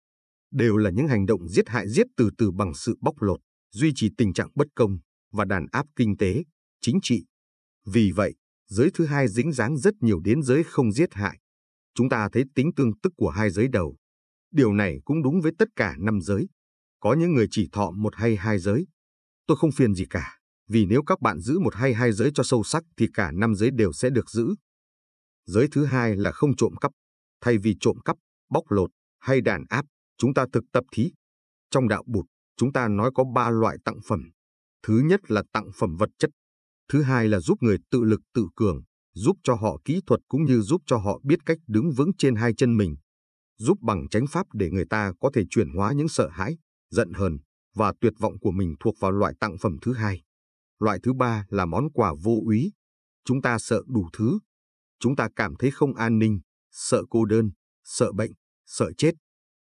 Đều 0.51 0.77
là 0.77 0.89
những 0.89 1.07
hành 1.07 1.25
động 1.25 1.47
giết 1.49 1.69
hại 1.69 1.89
giết 1.89 2.07
từ 2.17 2.29
từ 2.37 2.51
bằng 2.51 2.73
sự 2.73 2.97
bóc 3.01 3.21
lột, 3.21 3.39
duy 3.75 3.91
trì 3.95 4.09
tình 4.17 4.33
trạng 4.33 4.49
bất 4.55 4.67
công 4.75 4.97
và 5.31 5.45
đàn 5.45 5.65
áp 5.71 5.85
kinh 5.95 6.17
tế, 6.17 6.43
chính 6.81 6.99
trị. 7.01 7.25
Vì 7.85 8.11
vậy, 8.11 8.35
giới 8.67 8.89
thứ 8.93 9.05
hai 9.05 9.27
dính 9.27 9.51
dáng 9.51 9.77
rất 9.77 9.93
nhiều 10.01 10.19
đến 10.19 10.43
giới 10.43 10.63
không 10.63 10.91
giết 10.91 11.13
hại. 11.13 11.39
Chúng 11.95 12.09
ta 12.09 12.29
thấy 12.31 12.43
tính 12.55 12.71
tương 12.75 12.99
tức 12.99 13.13
của 13.17 13.29
hai 13.29 13.49
giới 13.49 13.67
đầu. 13.67 13.95
Điều 14.51 14.73
này 14.73 14.99
cũng 15.05 15.23
đúng 15.23 15.41
với 15.41 15.51
tất 15.59 15.67
cả 15.75 15.95
năm 15.99 16.21
giới. 16.21 16.47
Có 16.99 17.13
những 17.13 17.33
người 17.33 17.47
chỉ 17.51 17.69
thọ 17.71 17.91
một 17.91 18.15
hay 18.15 18.35
hai 18.35 18.59
giới. 18.59 18.87
Tôi 19.47 19.57
không 19.57 19.71
phiền 19.71 19.95
gì 19.95 20.05
cả, 20.09 20.37
vì 20.67 20.85
nếu 20.85 21.03
các 21.03 21.21
bạn 21.21 21.39
giữ 21.39 21.59
một 21.59 21.75
hay 21.75 21.93
hai 21.93 22.11
giới 22.11 22.31
cho 22.33 22.43
sâu 22.43 22.63
sắc 22.63 22.83
thì 22.97 23.07
cả 23.13 23.31
năm 23.31 23.55
giới 23.55 23.71
đều 23.71 23.93
sẽ 23.93 24.09
được 24.09 24.29
giữ. 24.29 24.55
Giới 25.45 25.67
thứ 25.71 25.85
hai 25.85 26.15
là 26.15 26.31
không 26.31 26.55
trộm 26.55 26.75
cắp. 26.81 26.91
Thay 27.41 27.57
vì 27.57 27.75
trộm 27.79 27.97
cắp, 28.05 28.17
bóc 28.49 28.71
lột 28.71 28.91
hay 29.19 29.41
đàn 29.41 29.63
áp, 29.69 29.85
chúng 30.17 30.33
ta 30.33 30.45
thực 30.53 30.63
tập 30.71 30.83
thí. 30.91 31.11
Trong 31.69 31.87
đạo 31.87 32.03
bụt, 32.07 32.25
chúng 32.57 32.73
ta 32.73 32.87
nói 32.87 33.11
có 33.15 33.23
ba 33.35 33.49
loại 33.49 33.77
tặng 33.85 33.99
phẩm. 34.07 34.31
Thứ 34.83 35.01
nhất 35.05 35.31
là 35.31 35.43
tặng 35.53 35.69
phẩm 35.75 35.95
vật 35.95 36.09
chất. 36.19 36.29
Thứ 36.89 37.01
hai 37.01 37.27
là 37.27 37.39
giúp 37.39 37.57
người 37.61 37.77
tự 37.91 38.03
lực 38.03 38.21
tự 38.33 38.47
cường, 38.55 38.83
giúp 39.13 39.37
cho 39.43 39.55
họ 39.55 39.81
kỹ 39.85 40.01
thuật 40.07 40.21
cũng 40.27 40.43
như 40.45 40.61
giúp 40.61 40.81
cho 40.85 40.97
họ 40.97 41.19
biết 41.23 41.39
cách 41.45 41.57
đứng 41.67 41.91
vững 41.91 42.11
trên 42.17 42.35
hai 42.35 42.53
chân 42.53 42.77
mình. 42.77 42.95
Giúp 43.57 43.77
bằng 43.81 44.09
chánh 44.09 44.27
pháp 44.27 44.47
để 44.53 44.69
người 44.71 44.85
ta 44.89 45.13
có 45.19 45.31
thể 45.33 45.43
chuyển 45.49 45.69
hóa 45.69 45.93
những 45.93 46.07
sợ 46.07 46.29
hãi, 46.29 46.57
giận 46.89 47.13
hờn 47.13 47.37
và 47.75 47.93
tuyệt 48.01 48.13
vọng 48.19 48.39
của 48.39 48.51
mình 48.51 48.75
thuộc 48.79 48.95
vào 48.99 49.11
loại 49.11 49.33
tặng 49.39 49.57
phẩm 49.61 49.77
thứ 49.81 49.93
hai. 49.93 50.21
Loại 50.79 50.99
thứ 51.03 51.13
ba 51.13 51.45
là 51.49 51.65
món 51.65 51.91
quà 51.93 52.13
vô 52.23 52.41
úy. 52.45 52.71
Chúng 53.25 53.41
ta 53.41 53.57
sợ 53.59 53.81
đủ 53.87 54.09
thứ. 54.13 54.39
Chúng 54.99 55.15
ta 55.15 55.29
cảm 55.35 55.55
thấy 55.55 55.71
không 55.71 55.93
an 55.95 56.19
ninh, 56.19 56.39
sợ 56.71 57.03
cô 57.09 57.25
đơn, 57.25 57.51
sợ 57.83 58.11
bệnh, 58.11 58.31
sợ 58.65 58.91
chết. 58.97 59.11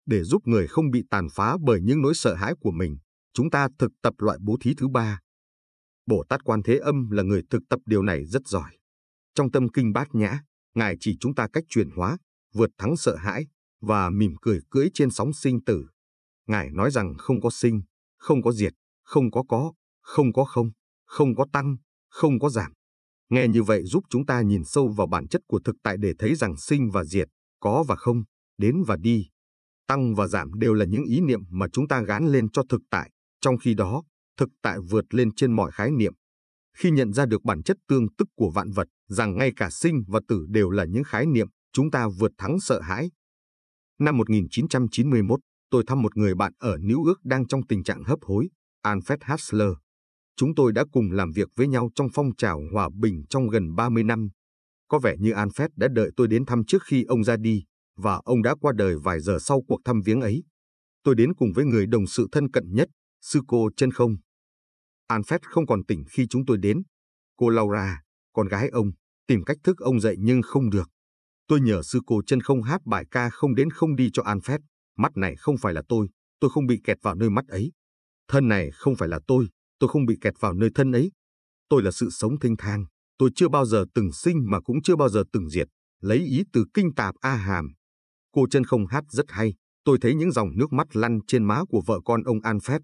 Để 0.07 0.25
giúp 0.25 0.43
người 0.47 0.67
không 0.67 0.91
bị 0.91 1.05
tàn 1.11 1.27
phá 1.33 1.57
bởi 1.67 1.81
những 1.83 2.03
nỗi 2.03 2.15
sợ 2.15 2.35
hãi 2.35 2.55
của 2.61 2.71
mình, 2.71 2.97
chúng 3.33 3.51
ta 3.51 3.69
thực 3.79 3.93
tập 4.03 4.15
loại 4.19 4.39
bố 4.41 4.57
thí 4.61 4.75
thứ 4.75 4.89
ba. 4.89 5.21
Bồ 6.07 6.25
Tát 6.29 6.45
Quan 6.45 6.63
Thế 6.63 6.79
Âm 6.79 7.11
là 7.11 7.23
người 7.23 7.43
thực 7.51 7.63
tập 7.69 7.81
điều 7.87 8.03
này 8.03 8.25
rất 8.25 8.47
giỏi. 8.47 8.71
Trong 9.35 9.51
tâm 9.51 9.69
kinh 9.69 9.93
bát 9.93 10.15
nhã, 10.15 10.41
Ngài 10.77 10.97
chỉ 11.01 11.17
chúng 11.21 11.35
ta 11.35 11.49
cách 11.53 11.65
chuyển 11.69 11.91
hóa, 11.91 12.19
vượt 12.55 12.71
thắng 12.79 12.97
sợ 12.97 13.17
hãi 13.17 13.47
và 13.81 14.11
mỉm 14.11 14.35
cười 14.43 14.61
cưỡi 14.71 14.89
trên 14.95 15.11
sóng 15.11 15.33
sinh 15.33 15.65
tử. 15.65 15.87
Ngài 16.47 16.71
nói 16.71 16.91
rằng 16.91 17.15
không 17.19 17.41
có 17.41 17.51
sinh, 17.51 17.83
không 18.19 18.43
có 18.43 18.53
diệt, 18.53 18.73
không 19.05 19.31
có 19.31 19.45
có, 19.49 19.73
không 20.03 20.33
có 20.33 20.45
không, 20.45 20.71
không 21.07 21.35
có 21.35 21.47
tăng, 21.53 21.77
không 22.09 22.39
có 22.39 22.51
giảm. 22.51 22.73
Nghe 23.29 23.49
như 23.49 23.63
vậy 23.63 23.83
giúp 23.85 24.05
chúng 24.11 24.27
ta 24.27 24.43
nhìn 24.43 24.65
sâu 24.65 24.89
vào 24.89 25.07
bản 25.07 25.29
chất 25.29 25.43
của 25.47 25.61
thực 25.65 25.77
tại 25.83 25.97
để 25.97 26.13
thấy 26.19 26.35
rằng 26.35 26.57
sinh 26.57 26.91
và 26.91 27.05
diệt, 27.05 27.29
có 27.61 27.85
và 27.89 27.97
không, 27.97 28.23
đến 28.59 28.83
và 28.87 28.97
đi, 28.97 29.29
tăng 29.89 30.15
và 30.15 30.27
giảm 30.27 30.55
đều 30.55 30.75
là 30.75 30.85
những 30.85 31.05
ý 31.05 31.21
niệm 31.21 31.41
mà 31.51 31.67
chúng 31.73 31.89
ta 31.89 32.03
gán 32.03 32.27
lên 32.27 32.51
cho 32.51 32.63
thực 32.69 32.81
tại, 32.91 33.11
trong 33.41 33.59
khi 33.59 33.75
đó, 33.75 34.03
thực 34.37 34.49
tại 34.63 34.79
vượt 34.91 35.15
lên 35.15 35.35
trên 35.35 35.53
mọi 35.53 35.71
khái 35.71 35.91
niệm. 35.91 36.13
Khi 36.79 36.91
nhận 36.91 37.13
ra 37.13 37.27
được 37.27 37.45
bản 37.45 37.63
chất 37.63 37.77
tương 37.89 38.07
tức 38.19 38.29
của 38.37 38.51
vạn 38.51 38.71
vật, 38.71 38.89
rằng 39.09 39.37
ngay 39.37 39.53
cả 39.57 39.71
sinh 39.71 40.05
và 40.09 40.21
tử 40.29 40.47
đều 40.49 40.71
là 40.71 40.85
những 40.85 41.05
khái 41.05 41.27
niệm, 41.27 41.49
chúng 41.73 41.91
ta 41.91 42.09
vượt 42.19 42.33
thắng 42.39 42.61
sợ 42.61 42.81
hãi. 42.81 43.11
Năm 43.99 44.17
1991, 44.17 45.41
tôi 45.71 45.85
thăm 45.87 46.03
một 46.03 46.17
người 46.17 46.35
bạn 46.35 46.53
ở 46.59 46.77
New 46.77 47.05
York 47.05 47.19
đang 47.25 47.47
trong 47.47 47.67
tình 47.67 47.85
trạng 47.85 48.05
hấp 48.05 48.19
hối. 48.23 48.49
Alfred 48.83 49.17
Hassler. 49.21 49.71
Chúng 50.37 50.55
tôi 50.55 50.73
đã 50.73 50.85
cùng 50.93 51.13
làm 51.13 51.31
việc 51.33 51.49
với 51.57 51.69
nhau 51.69 51.91
trong 51.95 52.09
phong 52.15 52.37
trào 52.37 52.61
hòa 52.73 52.89
bình 53.01 53.25
trong 53.31 53.49
gần 53.49 53.75
30 53.75 54.05
năm. 54.05 54.29
Có 54.89 54.99
vẻ 54.99 55.15
như 55.19 55.33
Alfred 55.33 55.69
đã 55.77 55.89
đợi 55.93 56.11
tôi 56.17 56.29
đến 56.29 56.47
thăm 56.47 56.65
trước 56.65 56.83
khi 56.83 57.05
ông 57.05 57.25
ra 57.25 57.37
đi, 57.37 57.65
và 57.97 58.21
ông 58.25 58.43
đã 58.43 58.55
qua 58.61 58.73
đời 58.77 58.97
vài 58.99 59.21
giờ 59.21 59.39
sau 59.41 59.63
cuộc 59.69 59.81
thăm 59.85 60.01
viếng 60.05 60.21
ấy. 60.21 60.45
Tôi 61.03 61.15
đến 61.15 61.35
cùng 61.35 61.53
với 61.53 61.65
người 61.65 61.87
đồng 61.87 62.07
sự 62.07 62.29
thân 62.33 62.51
cận 62.51 62.65
nhất, 62.75 62.89
sư 63.21 63.41
cô 63.49 63.69
chân 63.77 63.91
không. 63.91 64.17
Alfred 65.09 65.39
không 65.43 65.67
còn 65.67 65.85
tỉnh 65.85 66.05
khi 66.11 66.27
chúng 66.31 66.47
tôi 66.47 66.59
đến. 66.59 66.83
Cô 67.37 67.49
Laura, 67.49 68.03
con 68.33 68.49
gái 68.49 68.69
ông, 68.69 68.91
tìm 69.27 69.45
cách 69.45 69.57
thức 69.65 69.79
ông 69.79 70.01
dậy 70.01 70.17
nhưng 70.19 70.43
không 70.43 70.71
được. 70.71 70.91
Tôi 71.49 71.61
nhờ 71.61 71.83
sư 71.83 72.01
cô 72.07 72.23
chân 72.27 72.41
không 72.41 72.63
hát 72.63 72.81
bài 72.87 73.05
ca 73.11 73.31
không 73.31 73.55
đến 73.55 73.71
không 73.71 73.97
đi 73.97 74.11
cho 74.13 74.23
Alfred. 74.23 74.59
Mắt 74.97 75.17
này 75.17 75.37
không 75.37 75.57
phải 75.59 75.75
là 75.75 75.83
tôi, 75.89 76.09
tôi 76.41 76.51
không 76.51 76.67
bị 76.67 76.81
kẹt 76.85 76.99
vào 77.03 77.15
nơi 77.15 77.31
mắt 77.31 77.49
ấy. 77.49 77.73
Thân 78.29 78.49
này 78.49 78.71
không 78.71 78.97
phải 78.97 79.09
là 79.09 79.21
tôi, 79.27 79.49
tôi 79.79 79.89
không 79.89 80.07
bị 80.07 80.19
kẹt 80.21 80.35
vào 80.41 80.53
nơi 80.53 80.71
thân 80.75 80.93
ấy. 80.93 81.13
Tôi 81.69 81.83
là 81.83 81.91
sự 81.91 82.11
sống 82.11 82.39
thênh 82.41 82.57
thang, 82.57 82.85
tôi 83.19 83.31
chưa 83.35 83.49
bao 83.49 83.65
giờ 83.65 83.85
từng 83.95 84.13
sinh 84.13 84.51
mà 84.51 84.61
cũng 84.61 84.83
chưa 84.83 84.97
bao 84.97 85.09
giờ 85.09 85.25
từng 85.33 85.51
diệt, 85.51 85.69
lấy 86.01 86.19
ý 86.19 86.43
từ 86.53 86.65
kinh 86.75 86.95
tạp 86.95 87.15
A 87.21 87.35
Hàm. 87.35 87.73
Cô 88.37 88.47
chân 88.51 88.65
không 88.65 88.87
hát 88.87 89.05
rất 89.09 89.27
hay, 89.29 89.55
tôi 89.85 89.99
thấy 90.01 90.15
những 90.15 90.33
dòng 90.33 90.49
nước 90.57 90.73
mắt 90.73 90.97
lăn 90.97 91.19
trên 91.27 91.45
má 91.45 91.63
của 91.69 91.83
vợ 91.87 92.01
con 92.05 92.23
ông 92.23 92.39
Alfred. 92.39 92.81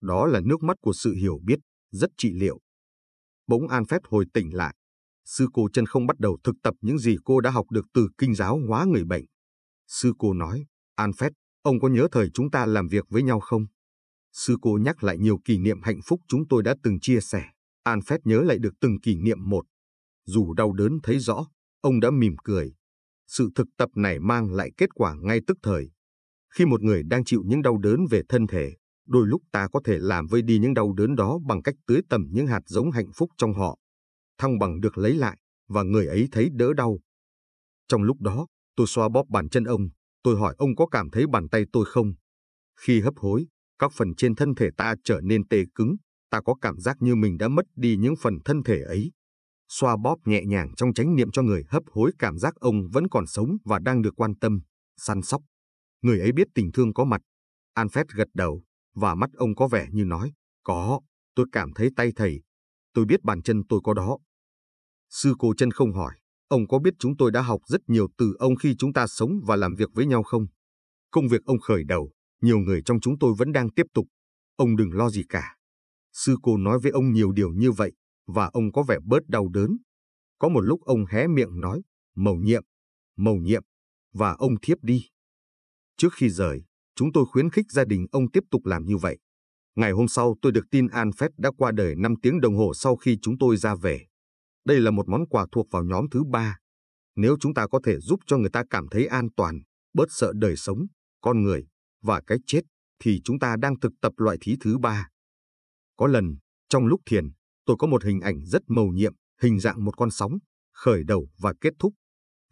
Đó 0.00 0.26
là 0.26 0.40
nước 0.40 0.62
mắt 0.62 0.76
của 0.80 0.92
sự 0.92 1.14
hiểu 1.14 1.38
biết, 1.44 1.58
rất 1.90 2.10
trị 2.16 2.32
liệu. 2.32 2.58
Bỗng 3.46 3.66
Alfred 3.66 4.00
hồi 4.04 4.24
tỉnh 4.34 4.54
lại. 4.54 4.76
Sư 5.24 5.48
cô 5.52 5.68
chân 5.72 5.86
không 5.86 6.06
bắt 6.06 6.18
đầu 6.18 6.38
thực 6.44 6.54
tập 6.62 6.74
những 6.80 6.98
gì 6.98 7.16
cô 7.24 7.40
đã 7.40 7.50
học 7.50 7.70
được 7.70 7.86
từ 7.94 8.08
kinh 8.18 8.34
giáo 8.34 8.60
hóa 8.68 8.84
người 8.84 9.04
bệnh. 9.04 9.24
Sư 9.88 10.12
cô 10.18 10.32
nói, 10.32 10.66
Alfred, 10.96 11.30
ông 11.62 11.80
có 11.80 11.88
nhớ 11.88 12.08
thời 12.12 12.30
chúng 12.34 12.50
ta 12.50 12.66
làm 12.66 12.88
việc 12.88 13.04
với 13.08 13.22
nhau 13.22 13.40
không? 13.40 13.66
Sư 14.32 14.56
cô 14.62 14.78
nhắc 14.82 15.04
lại 15.04 15.18
nhiều 15.18 15.38
kỷ 15.44 15.58
niệm 15.58 15.82
hạnh 15.82 16.00
phúc 16.04 16.20
chúng 16.28 16.48
tôi 16.48 16.62
đã 16.62 16.74
từng 16.82 17.00
chia 17.00 17.20
sẻ. 17.20 17.44
Alfred 17.84 18.18
nhớ 18.24 18.42
lại 18.42 18.58
được 18.58 18.74
từng 18.80 19.00
kỷ 19.00 19.16
niệm 19.16 19.50
một. 19.50 19.64
Dù 20.26 20.54
đau 20.54 20.72
đớn 20.72 20.98
thấy 21.02 21.18
rõ, 21.18 21.46
ông 21.80 22.00
đã 22.00 22.10
mỉm 22.10 22.36
cười. 22.44 22.74
Sự 23.26 23.50
thực 23.54 23.66
tập 23.76 23.88
này 23.94 24.20
mang 24.20 24.52
lại 24.52 24.70
kết 24.76 24.94
quả 24.94 25.14
ngay 25.22 25.40
tức 25.46 25.58
thời. 25.62 25.90
Khi 26.54 26.66
một 26.66 26.82
người 26.82 27.02
đang 27.02 27.24
chịu 27.24 27.42
những 27.46 27.62
đau 27.62 27.78
đớn 27.78 28.06
về 28.10 28.22
thân 28.28 28.46
thể, 28.46 28.74
đôi 29.06 29.26
lúc 29.26 29.42
ta 29.52 29.68
có 29.72 29.80
thể 29.84 29.98
làm 29.98 30.26
vơi 30.26 30.42
đi 30.42 30.58
những 30.58 30.74
đau 30.74 30.92
đớn 30.92 31.14
đó 31.14 31.38
bằng 31.46 31.62
cách 31.62 31.74
tưới 31.86 32.00
tầm 32.08 32.26
những 32.30 32.46
hạt 32.46 32.60
giống 32.66 32.90
hạnh 32.90 33.10
phúc 33.14 33.30
trong 33.36 33.54
họ. 33.54 33.78
Thăng 34.38 34.58
bằng 34.58 34.80
được 34.80 34.98
lấy 34.98 35.14
lại, 35.14 35.38
và 35.68 35.82
người 35.82 36.06
ấy 36.06 36.28
thấy 36.32 36.48
đỡ 36.52 36.72
đau. 36.72 36.98
Trong 37.88 38.02
lúc 38.02 38.20
đó, 38.20 38.46
tôi 38.76 38.86
xoa 38.86 39.08
bóp 39.08 39.24
bàn 39.28 39.48
chân 39.48 39.64
ông, 39.64 39.88
tôi 40.22 40.36
hỏi 40.36 40.54
ông 40.58 40.76
có 40.76 40.86
cảm 40.86 41.10
thấy 41.10 41.26
bàn 41.26 41.48
tay 41.48 41.64
tôi 41.72 41.84
không? 41.84 42.12
Khi 42.80 43.00
hấp 43.00 43.14
hối, 43.16 43.46
các 43.78 43.92
phần 43.94 44.14
trên 44.14 44.34
thân 44.34 44.54
thể 44.54 44.70
ta 44.76 44.94
trở 45.04 45.20
nên 45.20 45.48
tê 45.48 45.64
cứng, 45.74 45.96
ta 46.30 46.40
có 46.40 46.54
cảm 46.60 46.80
giác 46.80 46.96
như 47.00 47.14
mình 47.14 47.38
đã 47.38 47.48
mất 47.48 47.66
đi 47.76 47.96
những 47.96 48.14
phần 48.20 48.38
thân 48.44 48.62
thể 48.62 48.80
ấy. 48.80 49.12
Xoa 49.68 49.96
bóp 49.96 50.16
nhẹ 50.24 50.42
nhàng 50.46 50.74
trong 50.76 50.94
chánh 50.94 51.16
niệm 51.16 51.30
cho 51.30 51.42
người 51.42 51.64
hấp 51.68 51.82
hối 51.92 52.12
cảm 52.18 52.38
giác 52.38 52.54
ông 52.54 52.88
vẫn 52.92 53.08
còn 53.08 53.26
sống 53.26 53.56
và 53.64 53.78
đang 53.78 54.02
được 54.02 54.14
quan 54.16 54.34
tâm, 54.40 54.60
săn 54.96 55.22
sóc. 55.22 55.42
Người 56.02 56.20
ấy 56.20 56.32
biết 56.32 56.46
tình 56.54 56.72
thương 56.72 56.94
có 56.94 57.04
mặt. 57.04 57.20
Alfred 57.74 58.04
gật 58.14 58.28
đầu, 58.34 58.62
và 58.94 59.14
mắt 59.14 59.30
ông 59.36 59.54
có 59.54 59.68
vẻ 59.68 59.86
như 59.92 60.04
nói, 60.04 60.32
có, 60.62 61.00
tôi 61.34 61.46
cảm 61.52 61.72
thấy 61.74 61.88
tay 61.96 62.12
thầy. 62.16 62.42
Tôi 62.92 63.04
biết 63.04 63.22
bàn 63.22 63.42
chân 63.42 63.62
tôi 63.68 63.80
có 63.84 63.94
đó. 63.94 64.18
Sư 65.10 65.34
cô 65.38 65.54
chân 65.56 65.70
không 65.70 65.92
hỏi, 65.92 66.12
ông 66.48 66.68
có 66.68 66.78
biết 66.78 66.94
chúng 66.98 67.16
tôi 67.16 67.30
đã 67.30 67.42
học 67.42 67.60
rất 67.66 67.80
nhiều 67.86 68.08
từ 68.18 68.34
ông 68.38 68.56
khi 68.56 68.74
chúng 68.78 68.92
ta 68.92 69.06
sống 69.06 69.30
và 69.46 69.56
làm 69.56 69.74
việc 69.74 69.88
với 69.94 70.06
nhau 70.06 70.22
không? 70.22 70.46
Công 71.10 71.28
việc 71.28 71.44
ông 71.44 71.60
khởi 71.60 71.84
đầu, 71.84 72.12
nhiều 72.42 72.58
người 72.58 72.82
trong 72.84 73.00
chúng 73.00 73.18
tôi 73.18 73.34
vẫn 73.38 73.52
đang 73.52 73.70
tiếp 73.70 73.86
tục. 73.94 74.06
Ông 74.56 74.76
đừng 74.76 74.92
lo 74.92 75.10
gì 75.10 75.22
cả. 75.28 75.56
Sư 76.12 76.36
cô 76.42 76.56
nói 76.56 76.78
với 76.82 76.92
ông 76.92 77.12
nhiều 77.12 77.32
điều 77.32 77.50
như 77.50 77.72
vậy, 77.72 77.92
và 78.26 78.50
ông 78.52 78.72
có 78.72 78.82
vẻ 78.82 78.98
bớt 79.04 79.28
đau 79.28 79.48
đớn. 79.48 79.76
Có 80.38 80.48
một 80.48 80.60
lúc 80.60 80.80
ông 80.80 81.04
hé 81.06 81.26
miệng 81.26 81.60
nói, 81.60 81.82
mầu 82.14 82.36
nhiệm, 82.36 82.62
mầu 83.16 83.36
nhiệm, 83.36 83.62
và 84.12 84.32
ông 84.32 84.54
thiếp 84.62 84.78
đi. 84.82 85.06
Trước 85.96 86.12
khi 86.14 86.30
rời, 86.30 86.64
chúng 86.94 87.12
tôi 87.12 87.24
khuyến 87.26 87.50
khích 87.50 87.70
gia 87.70 87.84
đình 87.84 88.06
ông 88.12 88.30
tiếp 88.30 88.44
tục 88.50 88.66
làm 88.66 88.84
như 88.86 88.96
vậy. 88.96 89.18
Ngày 89.76 89.92
hôm 89.92 90.08
sau 90.08 90.36
tôi 90.42 90.52
được 90.52 90.64
tin 90.70 90.86
Alfred 90.86 91.30
đã 91.36 91.50
qua 91.58 91.72
đời 91.72 91.94
5 91.96 92.14
tiếng 92.22 92.40
đồng 92.40 92.56
hồ 92.56 92.74
sau 92.74 92.96
khi 92.96 93.18
chúng 93.22 93.38
tôi 93.38 93.56
ra 93.56 93.74
về. 93.74 94.06
Đây 94.64 94.80
là 94.80 94.90
một 94.90 95.08
món 95.08 95.28
quà 95.28 95.46
thuộc 95.52 95.66
vào 95.70 95.84
nhóm 95.84 96.06
thứ 96.10 96.24
ba. 96.24 96.58
Nếu 97.16 97.36
chúng 97.40 97.54
ta 97.54 97.66
có 97.66 97.80
thể 97.84 98.00
giúp 98.00 98.20
cho 98.26 98.38
người 98.38 98.50
ta 98.50 98.64
cảm 98.70 98.88
thấy 98.90 99.06
an 99.06 99.28
toàn, 99.36 99.60
bớt 99.94 100.06
sợ 100.10 100.32
đời 100.34 100.56
sống, 100.56 100.86
con 101.20 101.42
người 101.42 101.66
và 102.02 102.20
cái 102.26 102.38
chết, 102.46 102.60
thì 102.98 103.20
chúng 103.24 103.38
ta 103.38 103.56
đang 103.58 103.80
thực 103.80 103.92
tập 104.00 104.12
loại 104.16 104.36
thí 104.40 104.56
thứ 104.60 104.78
ba. 104.78 105.08
Có 105.96 106.06
lần, 106.06 106.36
trong 106.68 106.86
lúc 106.86 107.00
thiền, 107.06 107.24
tôi 107.66 107.76
có 107.78 107.86
một 107.86 108.04
hình 108.04 108.20
ảnh 108.20 108.44
rất 108.44 108.62
mầu 108.66 108.86
nhiệm, 108.86 109.14
hình 109.42 109.60
dạng 109.60 109.84
một 109.84 109.96
con 109.96 110.10
sóng, 110.10 110.38
khởi 110.72 111.04
đầu 111.04 111.28
và 111.38 111.54
kết 111.60 111.72
thúc. 111.78 111.94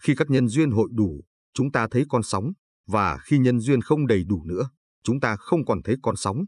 Khi 0.03 0.15
các 0.17 0.31
nhân 0.31 0.49
duyên 0.49 0.71
hội 0.71 0.89
đủ, 0.93 1.23
chúng 1.55 1.73
ta 1.73 1.89
thấy 1.91 2.05
con 2.09 2.23
sóng, 2.23 2.53
và 2.87 3.19
khi 3.19 3.39
nhân 3.39 3.61
duyên 3.61 3.81
không 3.81 4.07
đầy 4.07 4.25
đủ 4.25 4.45
nữa, 4.45 4.71
chúng 5.03 5.21
ta 5.21 5.37
không 5.37 5.65
còn 5.65 5.83
thấy 5.83 5.97
con 6.03 6.17
sóng. 6.17 6.45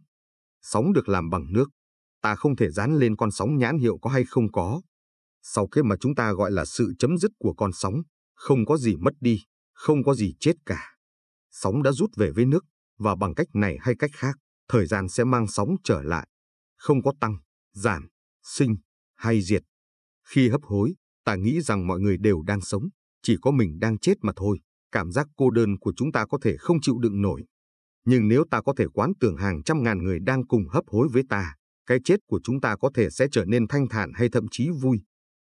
Sóng 0.62 0.92
được 0.92 1.08
làm 1.08 1.30
bằng 1.30 1.52
nước, 1.52 1.70
ta 2.22 2.34
không 2.34 2.56
thể 2.56 2.70
dán 2.70 2.96
lên 2.96 3.16
con 3.16 3.30
sóng 3.30 3.58
nhãn 3.58 3.78
hiệu 3.78 3.98
có 4.02 4.10
hay 4.10 4.24
không 4.24 4.52
có. 4.52 4.80
Sau 5.42 5.68
cái 5.70 5.84
mà 5.84 5.96
chúng 6.00 6.14
ta 6.14 6.32
gọi 6.32 6.52
là 6.52 6.64
sự 6.64 6.92
chấm 6.98 7.18
dứt 7.18 7.30
của 7.38 7.54
con 7.56 7.72
sóng, 7.72 7.94
không 8.34 8.66
có 8.66 8.76
gì 8.76 8.96
mất 8.96 9.14
đi, 9.20 9.44
không 9.72 10.04
có 10.04 10.14
gì 10.14 10.34
chết 10.40 10.52
cả. 10.66 10.96
Sóng 11.50 11.82
đã 11.82 11.92
rút 11.92 12.10
về 12.16 12.30
với 12.30 12.46
nước, 12.46 12.64
và 12.98 13.16
bằng 13.16 13.34
cách 13.34 13.46
này 13.54 13.76
hay 13.80 13.94
cách 13.98 14.10
khác, 14.14 14.36
thời 14.68 14.86
gian 14.86 15.08
sẽ 15.08 15.24
mang 15.24 15.46
sóng 15.46 15.76
trở 15.84 16.02
lại. 16.02 16.28
Không 16.76 17.02
có 17.02 17.12
tăng, 17.20 17.36
giảm, 17.72 18.08
sinh 18.44 18.76
hay 19.14 19.42
diệt. 19.42 19.62
Khi 20.28 20.48
hấp 20.48 20.62
hối, 20.62 20.94
ta 21.24 21.36
nghĩ 21.36 21.60
rằng 21.60 21.86
mọi 21.86 22.00
người 22.00 22.16
đều 22.20 22.42
đang 22.42 22.60
sống, 22.60 22.88
chỉ 23.22 23.36
có 23.42 23.50
mình 23.50 23.78
đang 23.78 23.98
chết 23.98 24.14
mà 24.22 24.32
thôi. 24.36 24.60
Cảm 24.92 25.12
giác 25.12 25.26
cô 25.36 25.50
đơn 25.50 25.78
của 25.78 25.92
chúng 25.96 26.12
ta 26.12 26.26
có 26.26 26.38
thể 26.42 26.56
không 26.56 26.80
chịu 26.80 26.98
đựng 26.98 27.22
nổi. 27.22 27.44
Nhưng 28.04 28.28
nếu 28.28 28.44
ta 28.50 28.60
có 28.60 28.74
thể 28.76 28.86
quán 28.94 29.12
tưởng 29.20 29.36
hàng 29.36 29.62
trăm 29.62 29.82
ngàn 29.82 30.04
người 30.04 30.18
đang 30.20 30.46
cùng 30.46 30.68
hấp 30.68 30.84
hối 30.86 31.08
với 31.12 31.22
ta, 31.28 31.54
cái 31.86 31.98
chết 32.04 32.16
của 32.26 32.40
chúng 32.44 32.60
ta 32.60 32.76
có 32.76 32.90
thể 32.94 33.10
sẽ 33.10 33.26
trở 33.32 33.44
nên 33.44 33.68
thanh 33.68 33.88
thản 33.88 34.12
hay 34.14 34.28
thậm 34.32 34.46
chí 34.50 34.68
vui. 34.80 35.00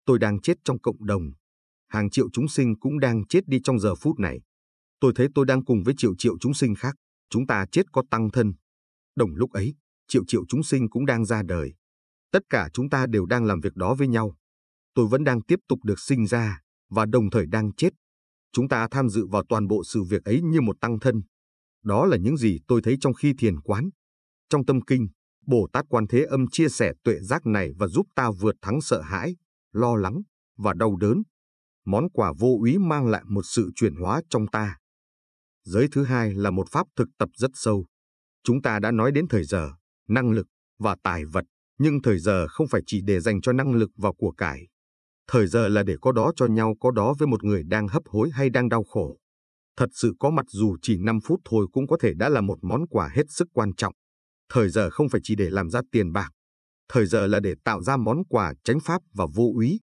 Tôi 0.05 0.19
đang 0.19 0.41
chết 0.41 0.55
trong 0.65 0.81
cộng 0.81 1.07
đồng. 1.07 1.23
Hàng 1.89 2.11
triệu 2.11 2.29
chúng 2.33 2.49
sinh 2.49 2.79
cũng 2.81 3.01
đang 3.01 3.27
chết 3.27 3.41
đi 3.47 3.59
trong 3.65 3.79
giờ 3.79 3.95
phút 3.95 4.19
này. 4.19 4.41
Tôi 5.01 5.13
thấy 5.17 5.29
tôi 5.35 5.47
đang 5.47 5.65
cùng 5.65 5.83
với 5.83 5.95
triệu 5.97 6.15
triệu 6.19 6.39
chúng 6.39 6.55
sinh 6.55 6.75
khác. 6.75 6.95
Chúng 7.31 7.47
ta 7.47 7.67
chết 7.73 7.83
có 7.93 8.03
tăng 8.11 8.31
thân. 8.31 8.53
Đồng 9.17 9.35
lúc 9.35 9.51
ấy, 9.51 9.75
triệu 10.09 10.25
triệu 10.27 10.45
chúng 10.49 10.63
sinh 10.63 10.91
cũng 10.91 11.07
đang 11.07 11.25
ra 11.25 11.43
đời. 11.43 11.75
Tất 12.33 12.43
cả 12.51 12.69
chúng 12.73 12.91
ta 12.91 13.07
đều 13.07 13.27
đang 13.27 13.45
làm 13.45 13.61
việc 13.61 13.77
đó 13.77 13.95
với 13.95 14.09
nhau. 14.09 14.37
Tôi 14.95 15.07
vẫn 15.07 15.25
đang 15.25 15.43
tiếp 15.43 15.59
tục 15.69 15.85
được 15.85 16.01
sinh 16.01 16.27
ra 16.27 16.61
và 16.91 17.07
đồng 17.07 17.31
thời 17.31 17.47
đang 17.47 17.73
chết. 17.73 17.91
Chúng 18.53 18.69
ta 18.69 18.89
tham 18.91 19.09
dự 19.09 19.27
vào 19.27 19.45
toàn 19.49 19.69
bộ 19.69 19.85
sự 19.85 20.03
việc 20.03 20.25
ấy 20.25 20.43
như 20.43 20.61
một 20.61 20.77
tăng 20.81 20.99
thân. 21.01 21.23
Đó 21.83 22.07
là 22.07 22.17
những 22.17 22.37
gì 22.37 22.59
tôi 22.69 22.81
thấy 22.85 22.97
trong 23.01 23.15
khi 23.15 23.35
thiền 23.39 23.61
quán. 23.61 23.91
Trong 24.49 24.67
tâm 24.67 24.81
kinh, 24.81 25.09
Bồ 25.47 25.69
Tát 25.73 25.85
Quan 25.89 26.07
Thế 26.07 26.23
Âm 26.23 26.47
chia 26.51 26.69
sẻ 26.69 26.93
tuệ 27.05 27.19
giác 27.21 27.47
này 27.47 27.73
và 27.79 27.87
giúp 27.87 28.07
ta 28.15 28.31
vượt 28.41 28.55
thắng 28.63 28.81
sợ 28.81 29.01
hãi, 29.01 29.37
lo 29.73 29.97
lắng 29.97 30.23
và 30.57 30.75
đau 30.75 30.97
đớn. 30.97 31.23
Món 31.85 32.11
quà 32.13 32.33
vô 32.39 32.57
úy 32.61 32.79
mang 32.79 33.07
lại 33.07 33.23
một 33.27 33.43
sự 33.45 33.71
chuyển 33.75 33.95
hóa 33.95 34.23
trong 34.31 34.47
ta. 34.47 34.79
Giới 35.65 35.89
thứ 35.93 36.05
hai 36.05 36.35
là 36.35 36.51
một 36.51 36.69
pháp 36.71 36.87
thực 36.97 37.09
tập 37.19 37.29
rất 37.35 37.51
sâu. 37.55 37.87
Chúng 38.45 38.63
ta 38.63 38.79
đã 38.79 38.91
nói 38.91 39.13
đến 39.13 39.29
thời 39.29 39.45
giờ, 39.45 39.71
năng 40.09 40.31
lực 40.31 40.47
và 40.79 40.97
tài 41.03 41.25
vật, 41.25 41.45
nhưng 41.83 42.03
thời 42.03 42.19
giờ 42.19 42.47
không 42.49 42.69
phải 42.69 42.81
chỉ 42.87 43.01
để 43.05 43.21
dành 43.21 43.41
cho 43.41 43.53
năng 43.53 43.75
lực 43.75 43.91
và 43.97 44.13
của 44.19 44.31
cải. 44.31 44.67
Thời 45.29 45.47
giờ 45.47 45.69
là 45.69 45.83
để 45.83 45.97
có 46.01 46.13
đó 46.13 46.33
cho 46.37 46.47
nhau, 46.47 46.75
có 46.81 46.91
đó 46.91 47.15
với 47.19 47.29
một 47.29 47.45
người 47.45 47.63
đang 47.67 47.89
hấp 47.89 48.03
hối 48.07 48.31
hay 48.33 48.51
đang 48.51 48.69
đau 48.69 48.85
khổ. 48.85 49.17
Thật 49.77 49.89
sự 49.93 50.15
có 50.19 50.31
mặt 50.31 50.47
dù 50.49 50.77
chỉ 50.83 50.97
5 50.99 51.19
phút 51.25 51.41
thôi 51.45 51.67
cũng 51.73 51.87
có 51.87 51.97
thể 52.01 52.13
đã 52.15 52.29
là 52.29 52.41
một 52.41 52.59
món 52.63 52.87
quà 52.87 53.09
hết 53.15 53.23
sức 53.29 53.49
quan 53.53 53.75
trọng. 53.75 53.95
Thời 54.53 54.69
giờ 54.69 54.91
không 54.91 55.09
phải 55.09 55.21
chỉ 55.25 55.35
để 55.35 55.51
làm 55.51 55.71
ra 55.71 55.81
tiền 55.93 56.13
bạc. 56.13 56.31
Thời 56.93 57.07
giờ 57.07 57.27
là 57.27 57.41
để 57.41 57.55
tạo 57.65 57.83
ra 57.83 57.97
món 57.97 58.25
quà 58.29 58.55
tránh 58.65 58.81
pháp 58.81 59.03
và 59.15 59.27
vô 59.35 59.53
úy. 59.55 59.79